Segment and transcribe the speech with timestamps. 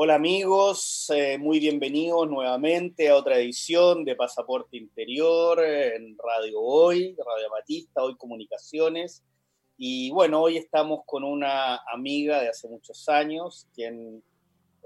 [0.00, 7.16] Hola amigos, eh, muy bienvenidos nuevamente a otra edición de Pasaporte Interior en Radio Hoy,
[7.16, 9.24] Radio Batista, Hoy Comunicaciones.
[9.76, 14.22] Y bueno, hoy estamos con una amiga de hace muchos años, quien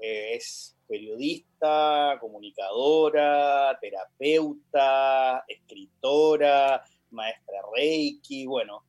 [0.00, 8.82] eh, es periodista, comunicadora, terapeuta, escritora, maestra Reiki, bueno,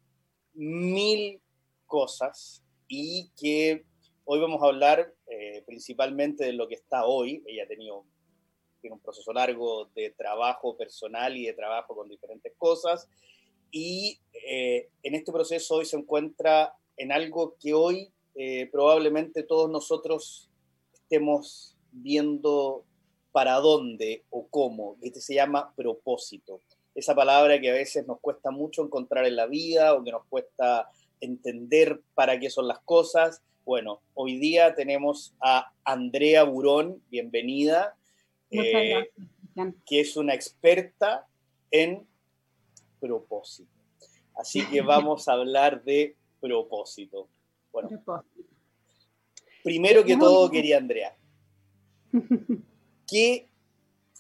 [0.54, 1.42] mil
[1.86, 3.84] cosas y que
[4.26, 7.43] Hoy vamos a hablar eh, principalmente de lo que está hoy.
[7.47, 8.05] Ella ha tenido
[8.80, 13.09] tiene un proceso largo de trabajo personal y de trabajo con diferentes cosas.
[13.72, 19.72] Y eh, en este proceso hoy se encuentra en algo que hoy eh, probablemente todos
[19.72, 20.49] nosotros
[20.94, 22.84] estemos viendo
[23.31, 26.61] para dónde o cómo, que se llama propósito.
[26.94, 30.25] Esa palabra que a veces nos cuesta mucho encontrar en la vida o que nos
[30.25, 30.89] cuesta
[31.22, 37.95] entender para qué son las cosas bueno, hoy día tenemos a Andrea Burón, bienvenida,
[38.52, 39.09] eh,
[39.86, 41.28] que es una experta
[41.72, 42.06] en
[43.00, 43.72] propósito.
[44.36, 47.30] Así que vamos a hablar de propósito.
[47.72, 47.89] Bueno,
[49.64, 51.16] primero que todo quería Andrea,
[53.08, 53.47] ¿qué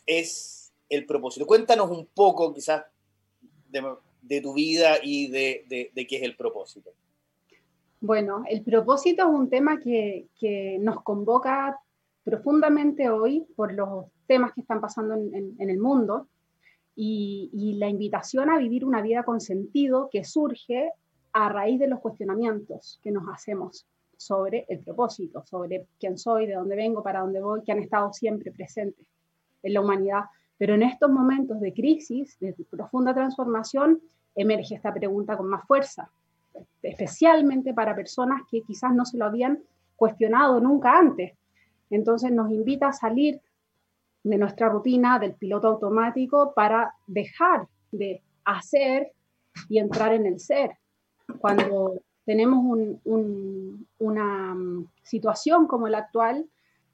[0.05, 1.45] es el propósito?
[1.45, 2.85] Cuéntanos un poco quizás
[3.67, 6.93] de, tu vida y de qué es el propósito.
[8.05, 10.27] Bueno, el propósito es un tema que,
[10.81, 11.79] nos convoca
[12.25, 16.27] profundamente hoy por los temas que están pasando en, el mundo
[16.97, 20.91] y, la invitación a vivir una vida con sentido que surge
[21.31, 23.87] a raíz de los cuestionamientos que nos hacemos
[24.17, 28.11] sobre el propósito, sobre quién soy, de dónde vengo, para dónde voy, que han estado
[28.11, 29.07] siempre presentes
[29.63, 30.23] en la humanidad.
[30.57, 34.01] Pero en estos momentos de crisis, de profunda transformación,
[34.35, 36.11] emerge esta pregunta con más fuerza
[36.81, 39.59] especialmente para personas que quizás no se lo habían
[39.95, 41.33] cuestionado nunca antes.
[41.89, 43.41] Entonces nos invita a salir
[44.23, 49.11] de nuestra rutina del piloto automático para dejar de hacer
[49.69, 50.71] y entrar en el ser.
[51.39, 52.63] Cuando tenemos
[53.05, 56.45] una mm, situación como la actual,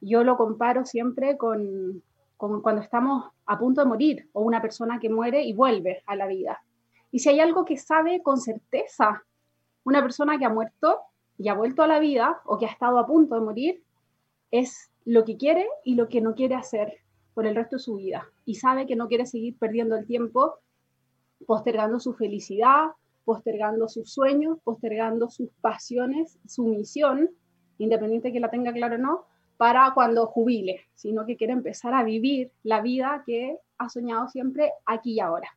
[0.02, 2.04] yo lo comparo siempre con,
[2.38, 6.16] con cuando estamos a punto de morir o una persona que muere y vuelve a
[6.16, 6.62] la vida.
[7.12, 9.24] Y si hay algo que sabe con certeza
[9.84, 11.00] una persona que ha muerto
[11.38, 13.84] y ha vuelto a la vida o que ha estado a punto de morir
[14.52, 16.98] es lo que quiere y lo que no quiere hacer
[17.34, 18.28] por el resto de su vida.
[18.46, 20.60] Y sabe que no quiere seguir perdiendo el tiempo
[21.46, 22.90] postergando su felicidad,
[23.24, 27.30] postergando sus sueños, postergando sus pasiones, su misión,
[27.78, 29.26] independiente que la tenga claro o no,
[29.58, 34.72] para cuando jubile, sino que quiere empezar a vivir la vida que ha soñado siempre
[34.86, 35.50] aquí y ahora.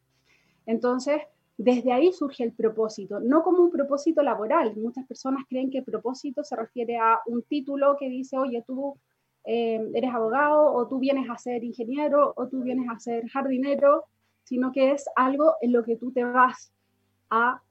[0.66, 1.22] Entonces,
[1.62, 4.74] desde ahí surge el propósito, no como un propósito laboral.
[4.76, 8.98] Muchas personas creen que propósito se refiere a un título que dice, oye, tú
[9.44, 14.06] eh, eres abogado o tú vienes a ser ingeniero o tú vienes a ser jardinero,
[14.42, 16.72] sino que es algo en lo que tú te vas
[17.30, 17.62] a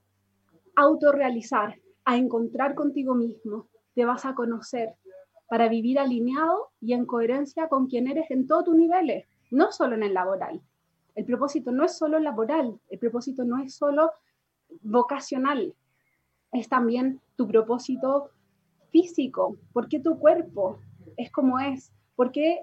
[0.77, 1.75] autorrealizar,
[2.05, 4.95] a encontrar contigo mismo, te vas a conocer
[5.49, 9.95] para vivir alineado y en coherencia con quien eres en todos tus niveles, no solo
[9.95, 10.61] en el laboral.
[11.15, 14.11] El propósito no es solo laboral, el propósito no es solo
[14.81, 15.75] vocacional,
[16.51, 18.29] es también tu propósito
[18.91, 20.79] físico, ¿Por qué tu cuerpo
[21.17, 22.61] es como es, ¿Por qué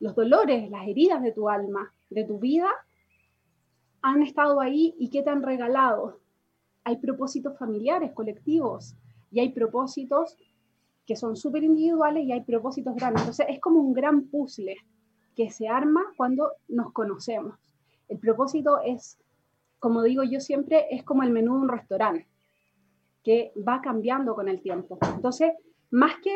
[0.00, 2.68] los dolores, las heridas de tu alma, de tu vida,
[4.02, 6.20] han estado ahí y qué te han regalado.
[6.84, 8.94] Hay propósitos familiares, colectivos,
[9.30, 10.36] y hay propósitos
[11.06, 13.22] que son súper individuales y hay propósitos grandes.
[13.22, 14.76] Entonces es como un gran puzzle
[15.36, 17.54] que se arma cuando nos conocemos.
[18.08, 19.18] El propósito es,
[19.78, 22.26] como digo yo siempre, es como el menú de un restaurante,
[23.22, 24.98] que va cambiando con el tiempo.
[25.14, 25.52] Entonces,
[25.90, 26.34] más que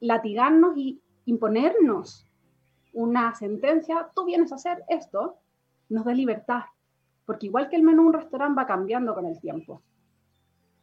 [0.00, 2.26] latigarnos y imponernos
[2.92, 5.38] una sentencia, tú vienes a hacer esto,
[5.88, 6.64] nos da libertad,
[7.24, 9.82] porque igual que el menú de un restaurante va cambiando con el tiempo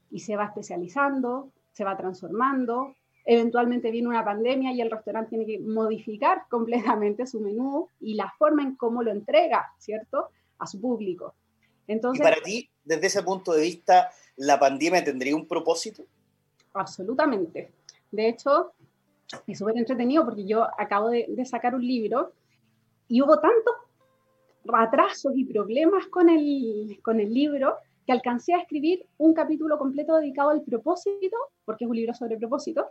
[0.09, 2.95] y se va especializando, se va transformando,
[3.25, 8.31] eventualmente viene una pandemia y el restaurante tiene que modificar completamente su menú y la
[8.37, 10.29] forma en cómo lo entrega, ¿cierto?,
[10.59, 11.33] a su público.
[11.87, 16.03] Entonces, ¿Y para ti, desde ese punto de vista, la pandemia tendría un propósito?
[16.73, 17.71] Absolutamente.
[18.11, 18.73] De hecho,
[19.47, 22.33] es súper entretenido porque yo acabo de, sacar un libro
[23.07, 23.73] y hubo tantos
[24.73, 30.15] atrasos y problemas con el, con el libro que alcancé a escribir un capítulo completo
[30.17, 32.87] dedicado al propósito, porque es un libro sobre propósito,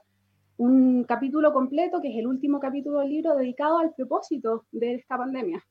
[0.60, 5.16] un capítulo completo, que es el último capítulo del libro dedicado al propósito de esta
[5.16, 5.64] pandemia.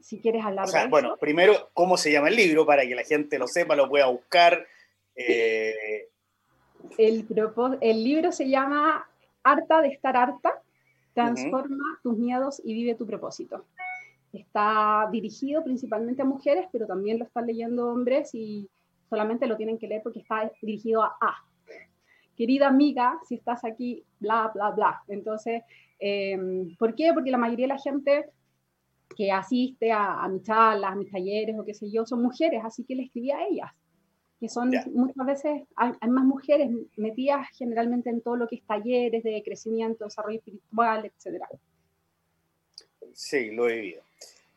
[0.00, 2.66] Si quieres hablar o sea, Bueno, primero, ¿cómo se llama el libro?
[2.66, 4.66] Para que la gente lo sepa, lo pueda buscar.
[5.14, 6.08] Eh,
[6.98, 7.24] El,
[7.80, 9.08] el libro se llama
[9.44, 10.60] Harta de estar harta,
[11.14, 13.66] transforma tus miedos y vive tu propósito.
[14.32, 18.68] Está dirigido principalmente a mujeres, pero también lo están leyendo hombres y
[19.08, 21.44] solamente lo tienen que leer porque está dirigido a A.
[22.38, 25.02] Querida amiga, si estás aquí, bla, bla, bla.
[25.08, 25.62] Entonces,
[25.98, 27.10] em, ¿por qué?
[27.12, 28.30] Porque la mayoría de la gente
[29.14, 32.62] que asiste a, a mis charlas, a mis talleres o qué sé yo, son mujeres,
[32.64, 33.70] así que le escribí a ellas
[34.40, 39.24] que son muchas veces, hay, más mujeres metidas generalmente en todo lo que es talleres
[39.24, 41.42] de crecimiento, desarrollo espiritual, etc.
[43.12, 44.02] Sí, lo he vivido.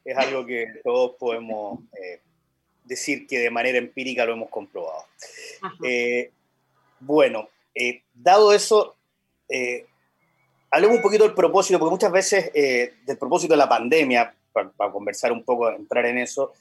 [0.06, 2.22] Es algo que todos podemos eh,
[2.84, 5.06] decir que de manera empírica lo hemos comprobado.
[5.84, 6.32] Eh,
[7.00, 8.96] bueno, eh, dado eso,
[10.70, 15.32] hablemos un poquito del propósito, porque muchas veces del propósito de la pandemia, para, conversar
[15.32, 16.54] un poco, entrar en eso,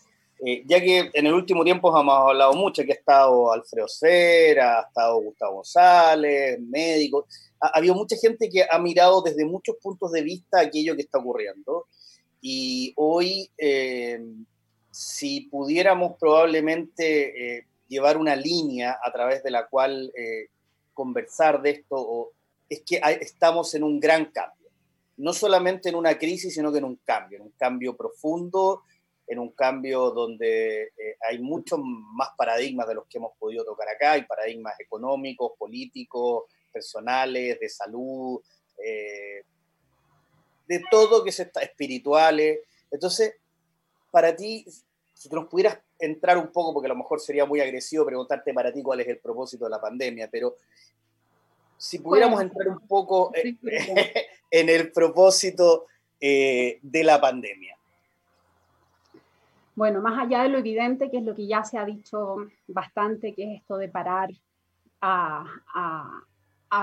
[0.43, 4.79] eh, ya que en el último tiempo hemos hablado mucho, que ha estado Alfredo Cera,
[4.79, 7.27] ha estado Gustavo González, médicos,
[7.61, 11.19] ha, habido mucha gente que ha mirado desde muchos puntos de vista aquello que está
[11.19, 11.87] ocurriendo.
[12.41, 14.19] Y hoy, eh,
[14.91, 20.11] si pudiéramos probablemente eh, llevar una línea a través de la cual
[20.93, 22.33] conversar de esto,
[22.69, 24.71] es que estamos en un gran cambio.
[25.17, 28.83] No solamente en una crisis, sino que en un cambio, en un cambio profundo
[29.31, 33.89] en un cambio donde eh, hay muchos más paradigmas de los que hemos podido tocar
[33.89, 38.41] acá, hay paradigmas económicos, políticos, personales, de salud,
[38.85, 39.45] eh,
[40.67, 42.59] de todo que se está, espirituales.
[42.91, 43.37] Entonces,
[44.11, 44.67] para ti,
[45.15, 48.53] si tú nos pudieras entrar un poco, porque a lo mejor sería muy agresivo preguntarte
[48.55, 50.57] para ti cuál es el propósito de la pandemia, pero
[51.77, 53.33] si pudiéramos entrar un poco
[54.51, 55.87] en el propósito
[56.21, 57.77] eh, de la pandemia.
[59.75, 62.37] Bueno, más allá de lo evidente, que es lo que ya se ha dicho
[62.69, 64.29] bastante, que es esto de parar
[65.01, 65.47] a,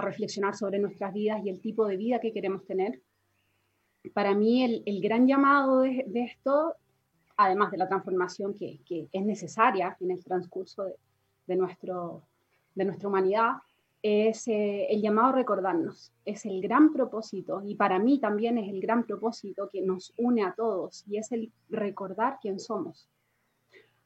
[0.02, 3.00] reflexionar sobre nuestras vidas y el tipo de vida que queremos tener,
[4.16, 6.74] para mí el, gran llamado de, esto,
[7.38, 8.80] además de la transformación que,
[9.12, 10.84] es necesaria en el transcurso
[11.46, 12.24] de, nuestro,
[12.76, 13.54] de nuestra humanidad,
[14.02, 18.70] es eh, el llamado a recordarnos, es el gran propósito y para mí también es
[18.70, 23.10] el gran propósito que nos une a todos y es el recordar quién somos.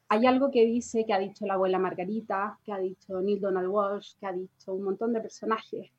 [0.08, 3.68] Hay algo que dice, que ha dicho la abuela Margarita, que ha dicho Neil Donald
[3.68, 5.90] Walsh, que ha dicho un montón de personajes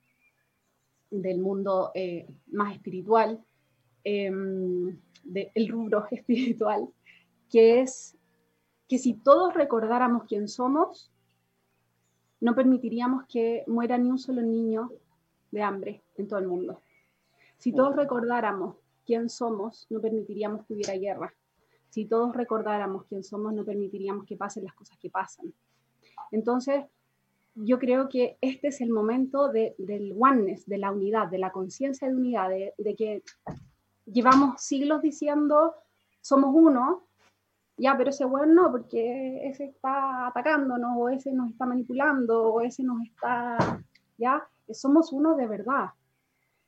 [1.10, 3.44] del mundo eh, más espiritual,
[4.04, 6.88] em, del rubro espiritual,
[7.54, 8.16] que es
[8.88, 11.12] que si todos recordáramos quién somos,
[12.40, 14.90] no permitiríamos que muera ni un solo niño
[15.52, 16.80] de hambre en todo el mundo.
[17.58, 18.74] Si todos recordáramos
[19.06, 21.32] quién somos, no permitiríamos que hubiera guerra.
[21.90, 25.54] Si todos recordáramos quién somos, no permitiríamos que pasen las cosas que pasan.
[26.32, 26.84] Entonces,
[27.54, 32.08] yo creo que este es el momento del oneness, de la unidad, de la conciencia
[32.08, 33.22] de unidad, de, de, que
[34.06, 35.76] llevamos siglos diciendo
[36.20, 37.06] somos uno,
[37.76, 42.60] ya, pero ese weón no, porque ese está atacándonos, o ese nos está manipulando, o
[42.60, 43.82] ese nos está,
[44.16, 45.90] ya, somos uno de verdad,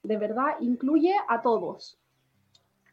[0.02, 1.98] de verdad incluye a todos.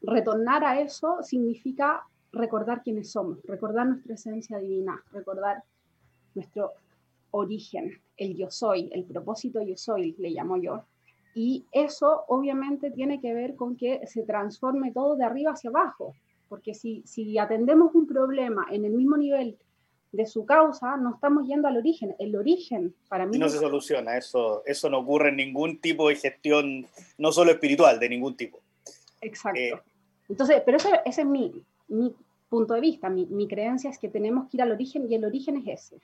[0.02, 2.02] Retornar a eso significa
[2.32, 5.62] recordar quiénes somos, recordar nuestra esencia divina, recordar
[6.34, 6.72] nuestro
[7.30, 10.84] origen, el yo soy, el propósito yo soy, le llamo yo.
[11.34, 16.14] Y eso obviamente tiene que ver con que se transforme todo de arriba hacia abajo,
[16.54, 19.58] porque si, si atendemos un problema en el mismo nivel
[20.12, 22.14] de su causa, no estamos yendo al origen.
[22.20, 23.36] El origen, para mí...
[23.36, 26.86] Y no se soluciona, eso, eso no ocurre en ningún tipo de gestión,
[27.18, 28.60] no solo espiritual, de ningún tipo.
[29.20, 29.58] Exacto.
[29.58, 29.72] Eh,
[30.28, 32.14] Entonces, pero ese, ese es mi, mi,
[32.48, 35.24] punto de vista, mi, mi, creencia es que tenemos que ir al origen y el
[35.24, 35.96] origen es ese.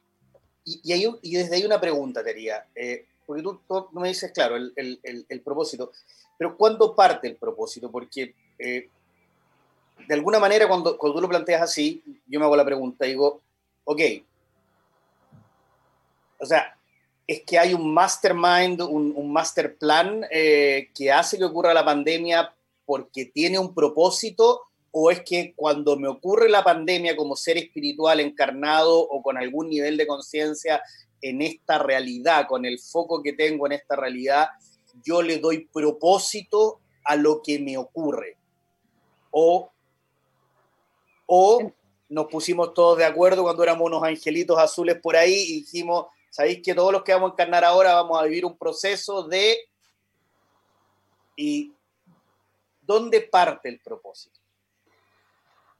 [0.65, 4.57] Y, y, y desde ahí una pregunta, Tería, eh, porque tú, tú, me dices, claro,
[4.57, 5.93] el, el, el, propósito,
[6.37, 7.89] pero ¿cuándo parte el propósito?
[7.89, 8.89] Porque eh,
[10.07, 13.41] de alguna manera, cuando, cuando tú lo planteas así, yo me hago la pregunta, digo,
[13.85, 14.01] ok,
[16.41, 16.77] o sea,
[17.27, 22.53] es que hay un mastermind, un, master plan eh, que hace que ocurra la pandemia
[22.85, 28.19] porque tiene un propósito, o es que cuando me ocurre la pandemia como ser espiritual
[28.19, 30.83] encarnado o con algún nivel de conciencia
[31.23, 34.49] en esta realidad, con el foco que tengo en esta realidad,
[35.05, 38.37] yo le doy propósito a lo que me ocurre.
[39.31, 39.71] O
[41.33, 41.73] o
[42.09, 46.61] nos pusimos todos de acuerdo cuando éramos unos angelitos azules por ahí y dijimos, ¿sabéis
[46.61, 49.57] que todos los que vamos a encarnar ahora vamos a vivir un proceso de...
[51.37, 51.73] ¿Y
[52.83, 54.41] dónde parte el propósito?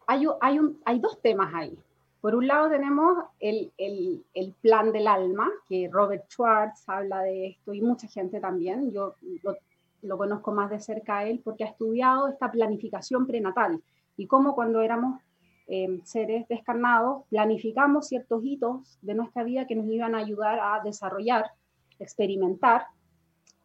[0.07, 1.77] Hay, hay, un, hay dos temas ahí.
[2.21, 7.75] Por un lado tenemos el, el, plan del alma, que Robert Schwartz habla de esto
[7.75, 8.93] y mucha gente también.
[8.93, 9.57] Yo lo,
[10.03, 13.83] lo conozco más de cerca a él porque ha estudiado esta planificación prenatal
[14.17, 15.21] y cómo cuando éramos
[15.73, 20.83] eh, seres descarnados planificamos ciertos hitos de nuestra vida que nos iban a ayudar a
[20.83, 21.45] desarrollar,
[22.01, 22.87] experimentar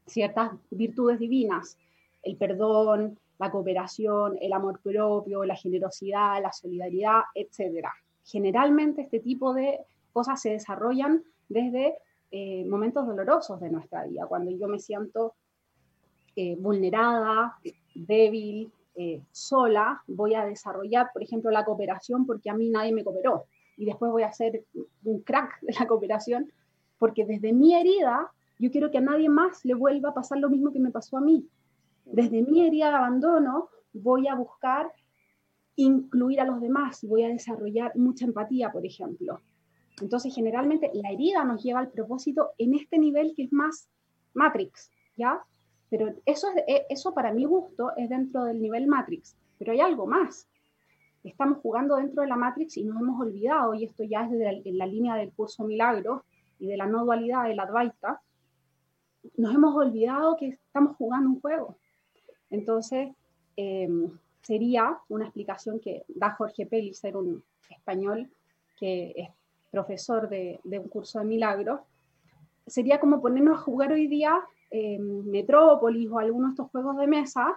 [0.05, 1.79] ciertas virtudes divinas,
[2.21, 7.87] el perdón, la cooperación, el amor propio, la generosidad, la solidaridad, etc.
[8.23, 9.79] Generalmente este tipo de
[10.13, 11.95] cosas se desarrollan desde
[12.29, 15.33] eh, momentos dolorosos de nuestra vida, cuando yo me siento
[16.35, 17.57] eh, vulnerada,
[17.95, 23.03] débil, eh, sola, voy a desarrollar, por ejemplo, la cooperación porque a mí nadie me
[23.03, 23.45] cooperó.
[23.77, 24.63] Y después voy a ser
[25.03, 26.51] un crack de la cooperación
[26.97, 30.49] porque desde mi herida yo quiero que a nadie más le vuelva a pasar lo
[30.49, 31.47] mismo que me pasó a mí.
[32.05, 34.91] Desde mi herida de abandono voy a buscar
[35.75, 39.41] incluir a los demás voy a desarrollar mucha empatía, por ejemplo.
[40.01, 43.87] Entonces, generalmente la herida nos lleva al propósito en este nivel que es más
[44.33, 45.41] Matrix, ¿ya?
[45.97, 49.37] Pero eso, es, eh, eso para mi gusto es dentro del nivel Matrix.
[49.57, 50.45] Pero hay algo más.
[51.23, 54.73] Estamos jugando dentro de la Matrix y nos hemos olvidado, y esto ya es de
[54.73, 56.25] la, línea del curso Milagro
[56.59, 58.21] y de la no dualidad del Advaita,
[59.37, 61.77] nos hemos olvidado que estamos jugando un juego.
[62.49, 63.15] Entonces,
[63.55, 64.11] em,
[64.41, 68.29] sería una explicación que da Jorge ser un español
[68.77, 69.29] que es
[69.71, 71.79] profesor de un curso de milagros,
[72.67, 74.37] sería como ponernos a jugar hoy día
[74.99, 77.55] Metrópolis o alguno de estos juegos de mesa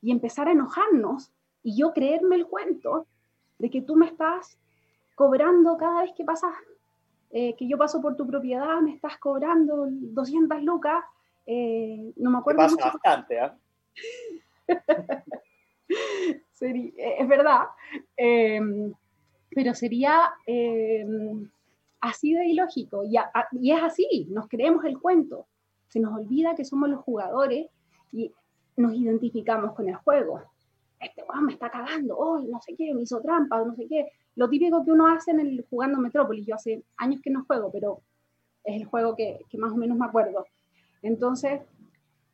[0.00, 3.06] y empezar a enojarnos y yo creerme el cuento
[3.58, 4.58] de que tú me estás
[5.14, 6.54] cobrando cada vez que pasas,
[7.30, 11.02] eh, que yo paso por tu propiedad, me estás cobrando 200 lucas,
[11.46, 12.58] eh, no me acuerdo.
[12.58, 13.56] Pasa bastante, ¿ah?
[16.60, 17.66] es verdad,
[18.16, 18.92] em,
[19.50, 21.48] pero sería em,
[22.00, 23.16] así de ilógico y,
[23.52, 25.46] y es así, nos creemos el cuento
[25.94, 27.68] se nos olvida que somos los jugadores
[28.10, 28.32] y
[28.76, 30.42] nos identificamos con el juego.
[30.98, 34.10] Este weón me está cagando, hoy no sé qué, me hizo trampa, no sé qué.
[34.34, 37.70] Lo típico que uno hace en el jugando Metrópolis, yo hace años que no juego,
[37.70, 38.00] pero
[38.64, 40.44] es el juego que, más o menos me acuerdo.
[41.00, 41.60] Entonces,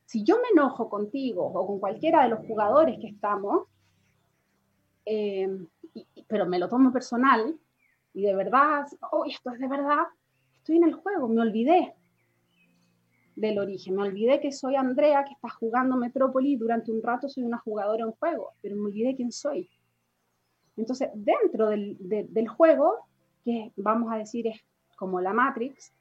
[0.06, 3.68] si yo me enojo contigo o con cualquiera de los jugadores que estamos,
[5.04, 5.66] eh,
[6.28, 7.58] pero me lo tomo personal
[8.14, 10.06] y de verdad, oh, esto es de verdad,
[10.56, 11.94] estoy en el juego, me olvidé,
[13.40, 13.96] del origen.
[13.96, 18.04] Me olvidé que soy Andrea, que está jugando Metrópoli, durante un rato soy una jugadora
[18.04, 19.68] en juego, pero me olvidé quién soy.
[20.76, 23.06] Entonces, dentro del, del juego,
[23.44, 24.60] que vamos a decir es
[24.96, 25.92] como la Matrix,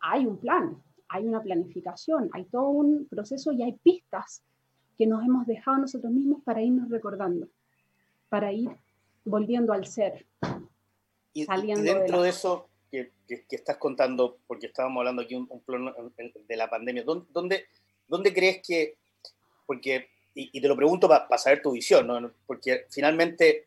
[0.00, 4.42] hay un plan, hay una planificación, hay todo un proceso y hay pistas
[4.96, 7.48] que nos hemos dejado nosotros mismos para irnos recordando,
[8.28, 8.70] para ir
[9.24, 10.26] volviendo al ser.
[11.32, 13.10] Y, saliendo dentro de eso, que,
[13.50, 15.94] estás contando, porque estábamos hablando aquí un, plano
[16.48, 17.66] de la pandemia, ¿dónde,
[18.08, 18.96] dónde, crees que,
[19.66, 22.32] porque, y, te lo pregunto para saber tu visión, ¿no?
[22.46, 23.64] porque finalmente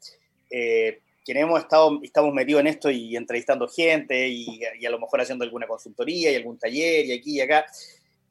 [0.50, 5.46] eh, hemos estado, estamos metidos en esto y entrevistando gente y, a lo mejor haciendo
[5.46, 7.66] alguna consultoría y algún taller y aquí y acá,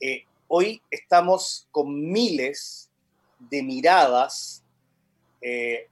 [0.00, 2.90] eh, hoy estamos con miles
[3.38, 4.62] de miradas
[5.40, 5.88] eh,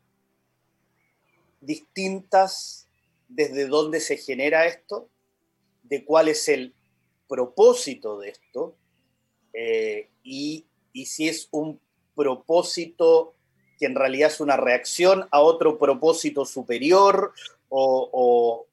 [1.61, 2.87] distintas
[3.31, 5.09] desde dónde se genera esto,
[5.85, 6.75] de cuál es el
[7.29, 8.77] propósito de esto
[9.53, 10.67] eh, y,
[11.05, 11.81] si es un
[12.15, 13.35] propósito
[13.79, 17.33] que en realidad es una reacción a otro propósito superior
[17.69, 18.67] o,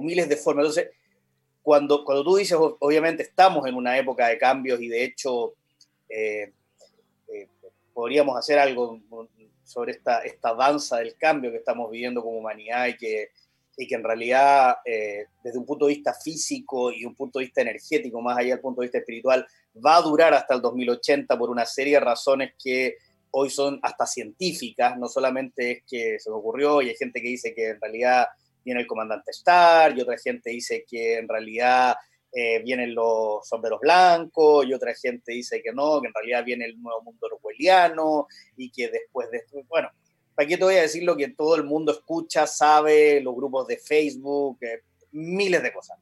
[0.00, 0.64] miles de formas.
[0.64, 0.90] Entonces,
[1.62, 5.54] cuando, cuando tú dices, obviamente estamos en una época de cambios y de hecho
[6.08, 6.52] eh,
[7.28, 7.48] eh,
[7.92, 9.00] podríamos hacer algo
[9.64, 13.30] sobre esta, esta danza del cambio que estamos viviendo como humanidad y que,
[13.76, 17.46] y que en realidad eh, desde un punto de vista físico y un punto de
[17.46, 19.46] vista energético, más allá del punto de vista espiritual,
[19.84, 22.96] va a durar hasta el 2080 por una serie de razones que
[23.30, 27.28] hoy son hasta científicas, no solamente es que se me ocurrió y hay gente que
[27.28, 28.26] dice que en realidad
[28.64, 31.96] viene el comandante Star y otra gente dice que en realidad
[32.34, 36.64] eh, vienen los sombreros blancos y otra gente dice que no, que en realidad viene
[36.64, 39.90] el nuevo mundo orwelliano y que después de esto, bueno,
[40.34, 43.66] ¿para qué te voy a decir lo que todo el mundo escucha, sabe, los grupos
[43.66, 45.98] de Facebook, eh, miles de cosas?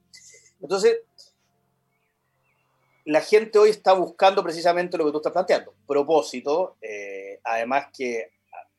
[0.60, 1.00] Entonces,
[3.06, 8.30] la gente hoy está buscando precisamente lo que tú estás planteando, propósito, eh, además que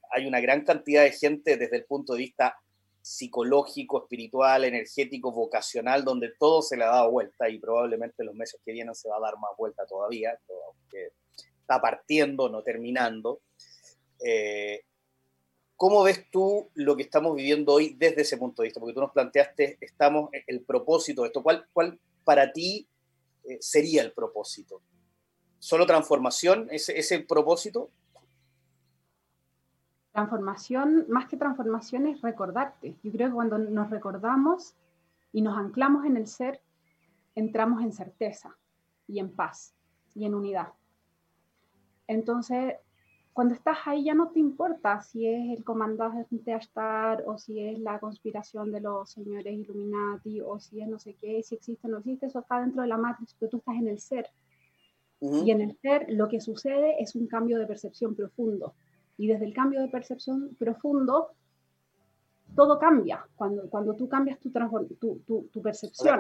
[0.10, 2.58] hay una gran cantidad de gente desde el punto de vista
[3.02, 8.36] psicológico, espiritual, energético, vocacional, donde todo se le ha dado vuelta y probablemente en los
[8.36, 11.14] meses que vienen se va a dar más vuelta todavía, aunque
[11.60, 13.42] está partiendo, no terminando.
[14.24, 14.84] Eh,
[15.76, 18.80] ¿Cómo ves tú lo que estamos viviendo hoy desde ese punto de vista?
[18.80, 21.42] Porque tú nos planteaste, estamos, el propósito de esto.
[21.42, 22.88] ¿Cuál, cuál para ti
[23.46, 24.84] eh, sería el propósito?
[25.58, 26.68] ¿Solo transformación?
[26.72, 27.90] ¿Ese, ese propósito?
[30.12, 32.98] Transformación, más que transformación, es recordarte.
[33.04, 34.76] Yo creo que cuando nos recordamos
[35.32, 36.62] y nos anclamos en el ser,
[37.36, 38.58] entramos en certeza
[39.08, 39.74] y en paz
[40.14, 40.74] y en unidad.
[42.08, 42.76] Entonces,
[43.34, 47.80] cuando estás ahí ya no te importa si es el comandante Ashtar o si es
[47.80, 51.92] la conspiración de los señores Illuminati o si es no sé qué, si existe o
[51.92, 54.28] no existe, eso está dentro de la matriz, pero tú estás en el ser.
[55.22, 58.74] Y en el ser lo que sucede es un cambio de percepción profundo.
[59.22, 61.36] Y desde el cambio de percepción profundo,
[62.56, 63.24] todo cambia.
[63.36, 64.50] Cuando, cuando tú cambias tu,
[65.00, 66.18] tu, tu, percepción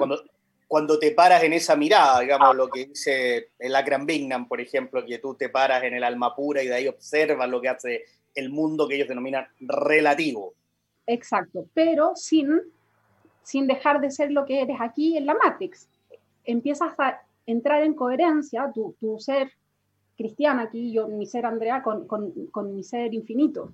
[0.68, 5.04] cuando te paras en esa mirada, digamos, lo que dice el Akram Bignam, por ejemplo,
[5.04, 8.06] que tú te paras en el alma pura y de ahí observas lo que hace
[8.36, 10.54] el mundo que ellos denominan relativo.
[11.08, 12.62] Exacto, pero sin,
[13.42, 15.90] sin dejar de ser lo que eres aquí en la Matrix.
[16.46, 19.52] Empiezas a entrar en coherencia, tu, tu ser
[20.22, 23.74] cristiana aquí, yo, mi ser Andrea, con, con, mi ser infinito.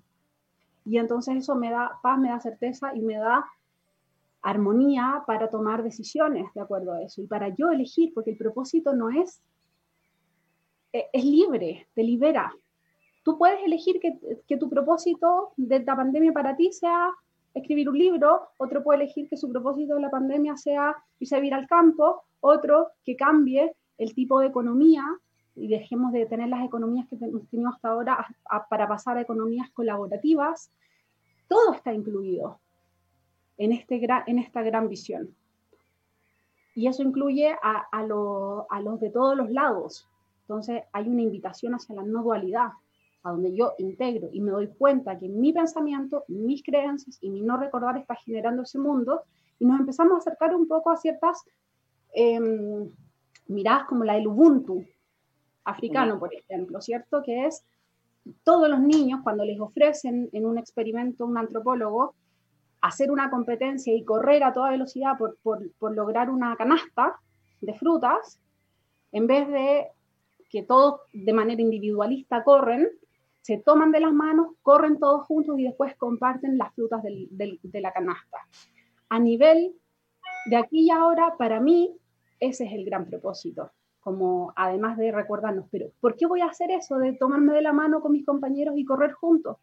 [0.86, 3.46] Y entonces eso me da paz, me da certeza y me da
[4.42, 8.94] armonía para tomar decisiones de acuerdo a eso y para yo elegir, porque el propósito
[8.94, 9.42] no es,
[10.94, 12.54] e, es libre, te libera.
[13.24, 17.12] Tú puedes elegir que, que tu propósito de la pandemia para ti sea
[17.54, 21.40] escribir un libro, otro puede elegir que su propósito de la pandemia sea irse a
[21.40, 25.04] vivir al campo, otro que cambie el tipo de economía
[25.58, 28.28] y dejemos de tener las economías que hemos tenido hasta ahora
[28.70, 30.72] para pasar a economías colaborativas.
[31.48, 32.60] Todo está incluido
[33.58, 35.36] en, este en esta gran visión.
[36.76, 40.08] Y eso incluye a, los de todos los lados.
[40.42, 42.70] Entonces hay una invitación hacia la no dualidad,
[43.24, 47.42] a donde yo integro y me doy cuenta que mi pensamiento, mis creencias y mi
[47.42, 49.24] no recordar está generando ese mundo
[49.60, 51.44] y nos empezamos a acercar un poco a ciertas
[52.14, 52.90] em,
[53.48, 54.86] miradas como la del Ubuntu
[55.68, 57.22] africano, por ejemplo, ¿cierto?
[57.24, 57.64] Que es
[58.44, 62.16] todos los niños cuando les ofrecen en un experimento un antropólogo
[62.82, 67.20] hacer una competencia y correr a toda velocidad por, por, lograr una canasta
[67.60, 68.40] de frutas,
[69.12, 69.88] en vez de
[70.50, 72.88] que todos de manera individualista corren,
[73.42, 77.60] se toman de las manos, corren todos juntos y después comparten las frutas del, del,
[77.64, 78.38] de la canasta.
[79.10, 79.74] A nivel
[80.50, 81.98] de aquí y ahora, para mí,
[82.40, 83.72] ese es el gran propósito,
[84.08, 87.74] como además de recordarnos, pero ¿por qué voy a hacer eso de tomarme de la
[87.74, 89.58] mano con mis compañeros y correr juntos?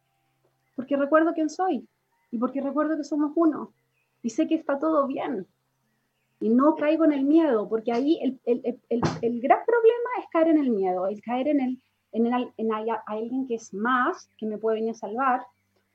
[0.76, 1.88] Porque recuerdo quién soy,
[2.30, 3.72] y porque recuerdo que somos uno
[4.20, 5.46] y sé que está todo bien.
[6.40, 10.26] Y no caigo en el miedo, porque ahí el, el, el, el gran problema es
[10.30, 13.72] caer en el miedo, el caer en, el, en, el, en hay, alguien que es
[13.72, 15.46] más, que me puede venir a salvar,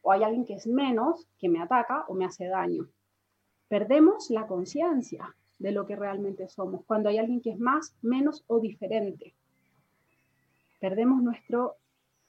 [0.01, 2.87] o hay alguien que es menos, que me ataca o me hace daño.
[3.67, 8.43] Perdemos la conciencia de lo que realmente somos, cuando hay alguien que es más, menos
[8.47, 9.33] o diferente.
[10.79, 11.75] Perdemos nuestro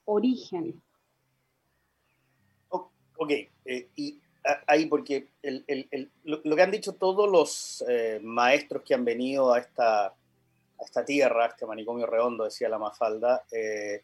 [0.04, 0.82] origen,
[3.22, 3.32] Ok,
[3.66, 4.18] eh, y
[4.66, 5.28] ahí porque
[6.24, 10.14] lo, que han dicho todos los eh, maestros que han venido a esta,
[10.82, 14.00] esta tierra, a este manicomio redondo, decía la Mafalda, eh,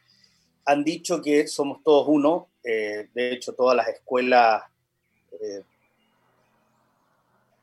[0.66, 2.48] han dicho que somos todos uno.
[2.62, 4.64] de hecho, todas las escuelas,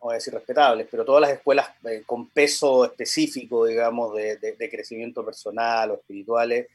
[0.04, 1.70] no voy a decir respetables, pero todas las escuelas
[2.06, 6.68] con peso específico, digamos, de, de crecimiento personal o espirituales,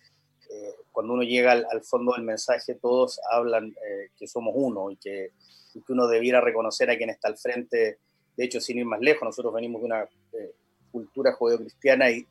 [0.51, 4.97] eh, cuando uno llega al, fondo del mensaje, todos hablan eh, que somos uno y
[4.97, 5.33] que,
[5.89, 7.99] uno debiera reconocer a quien está al frente.
[8.37, 10.53] De hecho, sin ir más lejos, nosotros venimos de una eh,
[10.91, 12.27] cultura judeocristiana y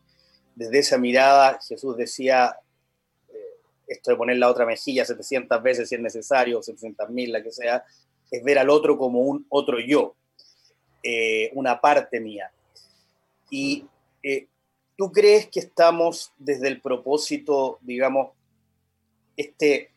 [0.54, 2.58] desde esa mirada Jesús decía
[3.88, 7.54] esto de poner la otra mejilla 700 veces si es necesario, 700 mil, la que
[7.54, 7.86] sea,
[8.30, 10.16] es ver al otro como un otro yo,
[11.54, 12.52] una parte mía.
[13.50, 13.86] Y
[14.98, 18.32] ¿Tú crees que estamos desde el propósito, digamos,
[19.38, 19.91] este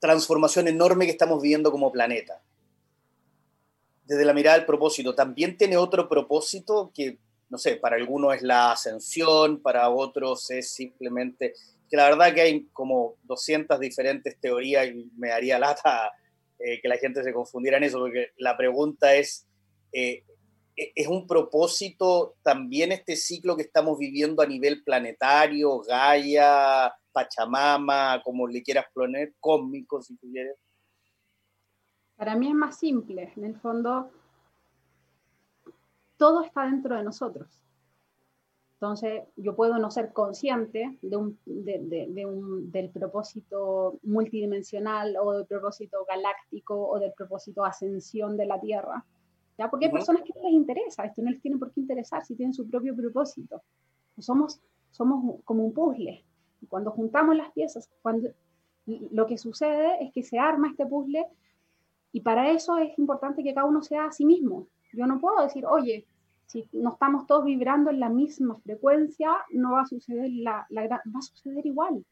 [0.00, 2.40] transformación enorme que estamos viviendo como planeta?
[4.06, 7.18] Desde la mirada del propósito, ¿también tiene otro propósito que,
[7.50, 11.52] no sé, para algunos es la ascensión, para otros es simplemente,
[11.90, 16.10] que la verdad que hay como 200 diferentes teorías y me daría lata
[16.58, 19.46] eh, que la gente se confundiera en eso, porque la pregunta es,
[19.94, 20.24] eh,
[20.76, 28.20] e-, es un propósito también este ciclo que estamos viviendo a nivel planetario, Gaia, Pachamama,
[28.22, 30.56] como le quieras poner, cósmico si quieres?
[32.16, 34.10] Para mí es más simple, en el fondo
[36.16, 37.60] todo está dentro de nosotros.
[38.74, 47.12] Entonces, yo puedo no ser consciente del propósito multidimensional o del propósito galáctico o del
[47.14, 49.04] propósito ascensión de la Tierra.
[49.58, 49.70] ¿Ya?
[49.70, 52.34] Porque hay personas que no les interesa, esto no les tiene por qué interesar si
[52.34, 53.62] tienen su propio propósito.
[54.18, 56.24] Somos, somos como un puzzle.
[56.68, 58.30] Cuando juntamos las piezas, cuando,
[58.86, 61.26] lo que sucede es que se arma este puzzle
[62.12, 64.68] y para eso es importante que cada uno sea a sí mismo.
[64.92, 66.06] Yo no puedo decir, oye,
[66.46, 71.18] si no estamos todos vibrando en la misma frecuencia, no va a suceder, la, va
[71.18, 72.04] a suceder igual.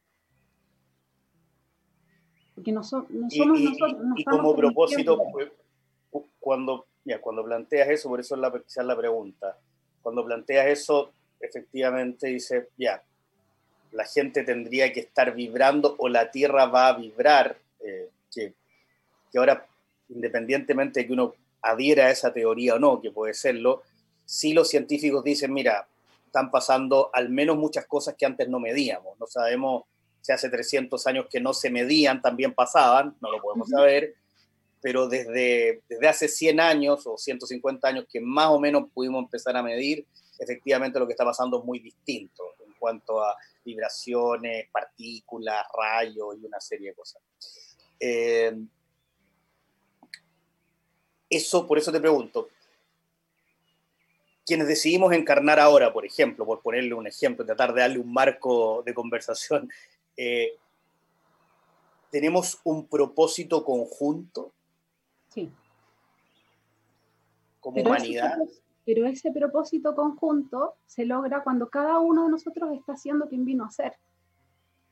[2.55, 3.61] Porque no, somos nosotros.
[4.17, 5.19] y como propósito,
[6.41, 9.59] cuando, ya, cuando planteas eso, por eso es la, la pregunta,
[10.03, 13.03] cuando planteas eso, efectivamente dice, ya,
[13.93, 18.55] la gente tendría que estar vibrando o la Tierra va a vibrar, eh, que,
[19.31, 19.67] que ahora,
[20.09, 23.83] independientemente de que uno adhiera a esa teoría o no, que puede serlo,
[24.25, 25.87] sí los científicos dicen, mira,
[26.27, 29.19] están pasando al menos muchas cosas que antes no medíamos.
[29.21, 29.85] No sabemos
[30.23, 34.15] si hace 300 años que no se medían también pasaban, no lo podemos saber,
[34.83, 39.57] pero desde, desde hace 100 años o 150 años que más o menos pudimos empezar
[39.57, 40.05] a medir,
[40.39, 46.45] efectivamente lo que está pasando es muy distinto en cuanto a vibraciones, partículas, rayos y
[46.45, 47.23] una serie de cosas.
[48.01, 48.53] Eh,
[51.31, 52.49] eso, por eso te pregunto,
[54.45, 58.83] quienes decidimos encarnar ahora, por ejemplo, por ponerle un ejemplo, tratar de darle un marco
[58.85, 59.71] de conversación,
[60.17, 60.57] eh,
[62.11, 64.53] ¿tenemos un propósito conjunto?
[65.33, 65.51] Sí.
[67.61, 68.39] Como humanidad.
[68.85, 73.65] pero ese propósito conjunto se logra cuando cada uno de nosotros está haciendo quien vino
[73.65, 73.95] a ser.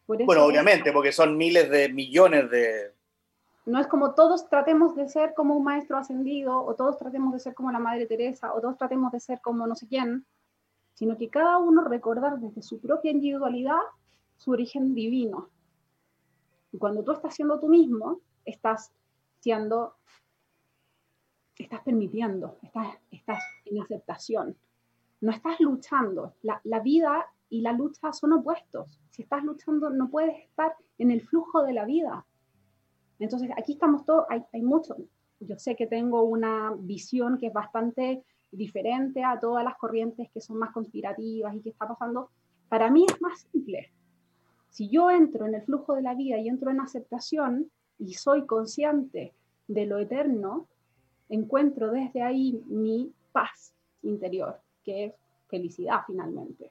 [0.07, 2.94] bueno, obviamente, porque son miles de millones de,
[3.66, 7.40] no es como todos tratemos de ser como un maestro ascendido, o todos tratemos de
[7.40, 10.26] ser como la Madre Teresa, o todos tratemos de ser como no sé quién,
[10.94, 13.79] sino que cada uno recordar desde su propia individualidad
[14.38, 15.50] su origen divino.
[16.72, 18.92] Y cuando tú estás siendo tú mismo, estás
[19.40, 19.94] siendo,
[21.62, 24.57] estás permitiendo, estás, estás en aceptación.
[25.20, 26.35] No estás luchando.
[26.42, 29.01] La, la vida y la lucha son opuestos.
[29.11, 32.25] Si estás luchando, no puedes estar en el flujo de la vida
[33.20, 34.96] entonces, aquí estamos todos, hay, hay mucho.
[35.40, 40.40] Yo sé que tengo una visión que es bastante diferente a todas las corrientes que
[40.40, 42.31] son más conspirativas y que está pasando.
[42.68, 43.92] Para mí es más simple.
[44.70, 48.46] Si yo entro en el flujo de la vida y entro en aceptación y soy
[48.46, 49.35] consciente
[49.68, 50.66] de lo eterno,
[51.31, 55.14] encuentro desde ahí mi paz interior, que es
[55.49, 56.71] felicidad finalmente.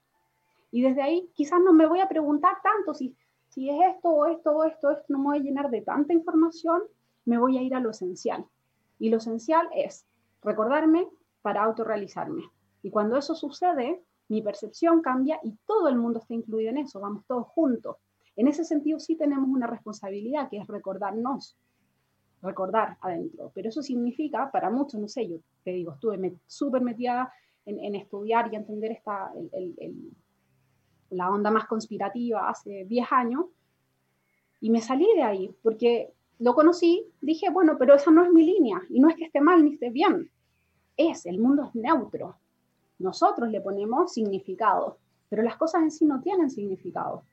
[0.72, 3.16] Y desde ahí quizás no me voy a preguntar tanto si
[3.50, 6.14] si es esto o esto o esto, esto, no me voy a llenar de tanta
[6.14, 6.84] información,
[7.26, 8.46] me voy a ir a lo esencial.
[9.00, 10.06] Y lo esencial es
[10.42, 11.08] recordarme
[11.42, 12.44] para autorrealizarme.
[12.84, 17.00] Y cuando eso sucede, mi percepción cambia y todo el mundo está incluido en eso,
[17.00, 17.98] vamos todos juntos.
[18.36, 21.58] En ese sentido sí tenemos una responsabilidad que es recordarnos,
[22.42, 23.52] recordar adentro.
[23.54, 27.32] Pero eso significa, para muchos, no sé, yo te digo, estuve súper metida
[27.66, 30.12] en, estudiar y entender esta, el,
[31.12, 33.46] la onda más conspirativa hace 10 años,
[34.62, 38.44] y me salí de ahí, porque lo conocí, dije, bueno, pero esa no es mi
[38.44, 40.30] línea, y no es que esté mal ni esté bien,
[40.98, 42.38] es, el mundo es neutro.
[42.98, 44.98] Nosotros le ponemos significado,
[45.30, 47.24] pero las cosas en sí no tienen significado.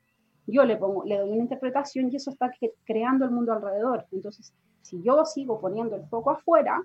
[0.47, 2.53] Yo le, pongo, le doy una interpretación y eso está
[2.85, 4.07] creando el mundo alrededor.
[4.12, 4.55] Entonces,
[4.87, 6.81] si yo sigo poniendo el foco afuera,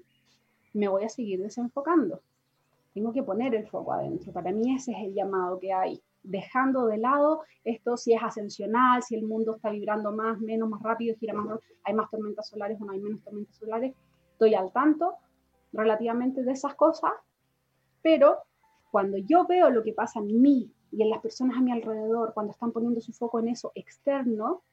[0.73, 2.21] me voy a seguir desenfocando.
[2.95, 4.33] Tengo que poner el foco adentro.
[4.33, 9.03] Para mí ese es el llamado que hay dejando de lado esto si es ascensional,
[9.03, 12.81] si el mundo está vibrando más, menos, más rápido, gira más, hay más tormentas solares
[12.81, 13.93] o no hay menos tormentas solares.
[14.33, 15.15] Estoy al tanto
[15.71, 17.11] relativamente de esas cosas,
[18.01, 18.39] pero
[18.89, 22.33] cuando yo veo lo que pasa en mí y en las personas a mi alrededor,
[22.33, 24.63] cuando están poniendo su foco en eso externo,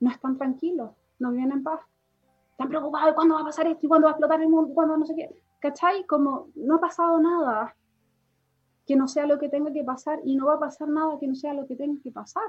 [0.00, 1.80] no están tranquilos, no viven en paz.
[2.54, 4.70] Están preocupados de cuándo va a pasar esto y cuándo va a explotar el mundo
[4.70, 5.28] y cuándo no sé qué.
[5.58, 6.06] ¿Cachai?
[6.06, 7.74] Como no ha pasado nada
[8.86, 11.26] que no sea lo que tenga que pasar y no va a pasar nada que
[11.26, 12.44] no sea lo que tenga que pasar.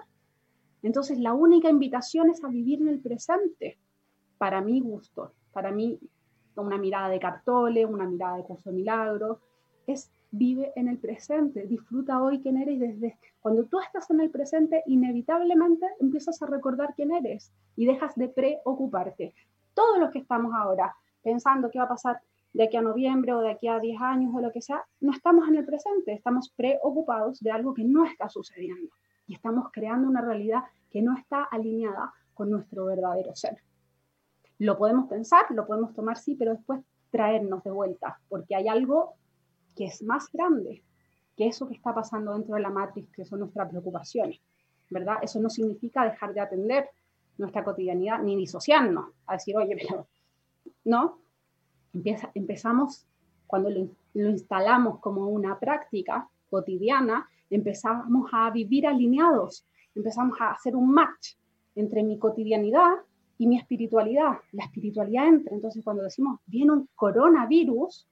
[0.83, 3.79] Entonces la única invitación es a vivir en el presente,
[4.37, 5.97] para mi gusto, para mí
[6.55, 9.39] una mirada de Cartole, una mirada de curso milagro,
[9.87, 14.29] es vive en el presente, disfruta hoy quién eres desde cuando tú estás en el
[14.29, 19.33] presente inevitablemente empiezas a recordar quién eres y dejas de preocuparte.
[19.75, 22.19] Todos los que estamos ahora pensando qué va a pasar
[22.53, 25.11] de aquí a noviembre o de aquí a 10 años o lo que sea, no
[25.11, 28.89] estamos en el presente, estamos preocupados de algo que no está sucediendo
[29.27, 33.57] y estamos creando una realidad que no está alineada con nuestro verdadero ser.
[34.57, 39.15] Lo podemos pensar, lo podemos tomar, sí, pero después traernos de vuelta, porque hay algo
[39.75, 40.83] que es más grande,
[41.35, 44.39] que eso que está pasando dentro de la matriz, que son nuestras preocupaciones,
[44.89, 45.17] ¿verdad?
[45.21, 46.89] Eso no significa dejar de atender
[47.37, 50.07] nuestra cotidianidad ni disociarnos, a decir, oye, pero
[50.85, 51.19] no,
[51.93, 53.07] Empieza, empezamos,
[53.47, 60.75] cuando lo, lo instalamos como una práctica cotidiana, empezamos a vivir alineados, empezamos a hacer
[60.75, 61.35] un match
[61.73, 62.95] entre mi cotidianidad
[63.37, 64.39] y mi espiritualidad.
[64.51, 65.55] La espiritualidad entra.
[65.55, 68.07] Entonces, cuando decimos viene un coronavirus,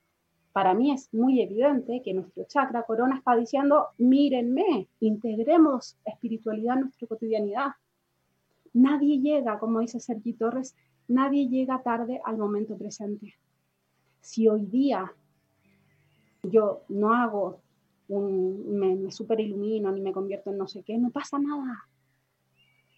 [0.53, 6.81] para mí es muy evidente que nuestro chakra corona está diciendo, mírenme, integremos espiritualidad en
[6.81, 7.71] nuestra cotidianidad.
[8.73, 10.75] Nadie llega, como dice Sergi Torres,
[11.07, 13.35] nadie llega tarde al momento presente.
[14.21, 15.13] Si hoy día
[16.43, 17.61] yo no hago
[18.07, 21.87] un, me, me super ilumino ni me convierto en no sé qué, no pasa nada